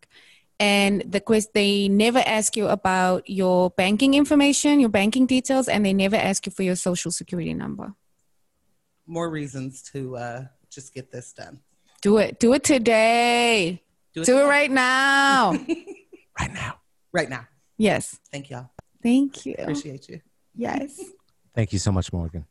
And 0.59 1.03
the 1.03 1.21
quest 1.21 1.53
they 1.55 1.89
never 1.89 2.23
ask 2.25 2.57
you 2.57 2.69
about 2.69 3.29
your 3.29 3.71
banking 3.71 4.15
information, 4.15 4.81
your 4.81 4.91
banking 4.91 5.27
details, 5.27 5.69
and 5.69 5.85
they 5.85 5.93
never 5.93 6.17
ask 6.17 6.47
you 6.47 6.53
for 6.53 6.63
your 6.63 6.77
social 6.77 7.11
security 7.11 7.53
number. 7.53 7.95
More 9.07 9.31
reasons 9.31 9.83
to 9.93 10.17
uh, 10.17 10.45
just 10.71 10.95
get 10.95 11.11
this 11.11 11.33
done. 11.33 11.61
Do 12.03 12.19
it. 12.19 12.39
Do 12.39 12.53
it 12.55 12.65
today. 12.65 13.83
Do 14.15 14.23
it, 14.23 14.27
Do 14.27 14.39
it 14.39 14.45
right 14.45 14.71
now. 14.71 15.53
Right 16.39 16.55
now. 16.55 16.75
right 17.13 17.29
now. 17.29 17.47
yes. 17.77 18.19
Thank 18.33 18.49
y'all. 18.49 18.71
Thank 19.03 19.45
you. 19.45 19.55
Appreciate 19.59 20.09
you. 20.09 20.23
Yes. 20.55 20.99
Thank 21.55 21.75
you 21.75 21.79
so 21.79 21.93
much, 21.93 22.11
Morgan. 22.15 22.47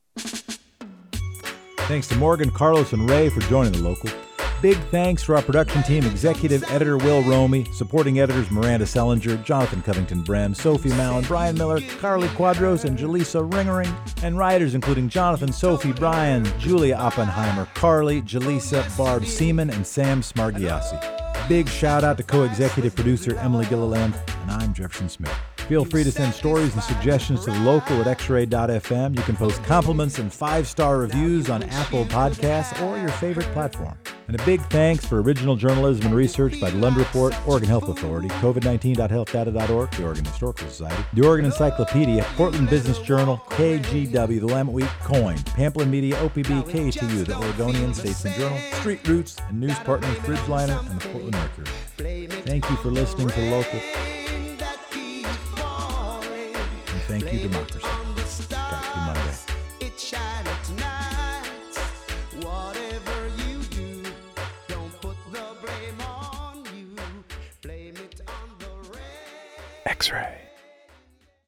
Thanks 1.87 2.07
to 2.09 2.15
Morgan, 2.17 2.51
Carlos, 2.51 2.93
and 2.93 3.09
Ray 3.09 3.29
for 3.29 3.39
joining 3.41 3.71
the 3.71 3.79
local. 3.81 4.11
Big 4.61 4.77
thanks 4.91 5.23
to 5.23 5.33
our 5.33 5.41
production 5.41 5.81
team, 5.83 6.05
executive 6.05 6.69
editor 6.69 6.97
Will 6.97 7.21
Romy, 7.21 7.63
supporting 7.71 8.19
editors 8.19 8.51
Miranda 8.51 8.83
Sellinger, 8.83 9.41
Jonathan 9.41 9.81
Covington 9.81 10.21
Brem, 10.21 10.53
Sophie 10.53 10.89
Mallon, 10.89 11.23
Brian 11.23 11.57
Miller, 11.57 11.79
Carly 11.99 12.27
Quadros, 12.29 12.83
and 12.83 12.97
Jaleesa 12.97 13.49
Ringering, 13.49 13.93
and 14.21 14.37
writers 14.37 14.75
including 14.75 15.07
Jonathan, 15.07 15.53
Sophie, 15.53 15.93
Brian, 15.93 16.43
Julia 16.59 16.95
Oppenheimer, 16.95 17.69
Carly, 17.73 18.21
Jaleesa, 18.21 18.97
Barb 18.97 19.23
Seaman, 19.23 19.69
and 19.69 19.87
Sam 19.87 20.21
Smargiassi. 20.21 21.47
Big 21.47 21.69
shout 21.69 22.03
out 22.03 22.17
to 22.17 22.23
co 22.23 22.43
executive 22.43 22.93
producer 22.93 23.37
Emily 23.37 23.65
Gilliland, 23.67 24.13
and 24.41 24.51
I'm 24.51 24.73
Jefferson 24.73 25.07
Smith. 25.07 25.48
Feel 25.69 25.85
free 25.85 26.03
to 26.03 26.11
send 26.11 26.33
stories 26.33 26.73
and 26.73 26.81
suggestions 26.81 27.45
to 27.45 27.51
the 27.51 27.59
local 27.59 28.01
at 28.01 28.17
xray.fm. 28.17 29.15
You 29.15 29.21
can 29.21 29.35
post 29.35 29.63
compliments 29.65 30.17
and 30.17 30.33
five 30.33 30.67
star 30.67 30.97
reviews 30.97 31.47
on 31.47 31.61
Apple 31.61 32.05
Podcasts 32.05 32.81
or 32.81 32.97
your 32.97 33.09
favorite 33.09 33.45
platform. 33.53 33.95
And 34.27 34.39
a 34.39 34.43
big 34.45 34.61
thanks 34.71 35.05
for 35.05 35.21
original 35.21 35.55
journalism 35.55 36.07
and 36.07 36.15
research 36.15 36.59
by 36.59 36.71
the 36.71 36.77
Lund 36.79 36.97
Report, 36.97 37.35
Oregon 37.47 37.69
Health 37.69 37.87
Authority, 37.87 38.29
COVID19.healthdata.org, 38.29 39.91
the 39.91 40.03
Oregon 40.03 40.25
Historical 40.25 40.67
Society, 40.67 41.03
the 41.13 41.27
Oregon 41.27 41.45
Encyclopedia, 41.45 42.23
Portland 42.35 42.67
Business 42.67 42.97
Journal, 42.97 43.39
KGW, 43.49 44.39
the 44.39 44.47
Willamette 44.47 44.73
Week, 44.73 44.89
KOIN, 45.03 45.37
Pamplin 45.37 45.89
Media, 45.91 46.15
OPB, 46.15 46.63
KTU, 46.63 47.27
the 47.27 47.35
Oregonian 47.35 47.93
Statesman 47.93 48.33
Journal, 48.33 48.57
Street 48.79 49.07
Roots, 49.07 49.37
and 49.49 49.59
news 49.59 49.77
partners 49.77 50.17
Bridgeliner 50.17 50.79
and 50.89 50.99
the 50.99 51.09
Portland 51.09 51.35
Mercury. 51.35 52.27
Thank 52.41 52.67
you 52.71 52.75
for 52.77 52.89
listening 52.89 53.27
to 53.29 53.51
Local. 53.51 53.79
And 57.11 57.23
thank 57.23 57.33
you, 57.33 57.49
Democracy. 57.49 57.79
Talk 57.81 58.93
to 58.93 58.99
you 58.99 59.05
Monday. 59.05 59.31
It's 59.81 60.03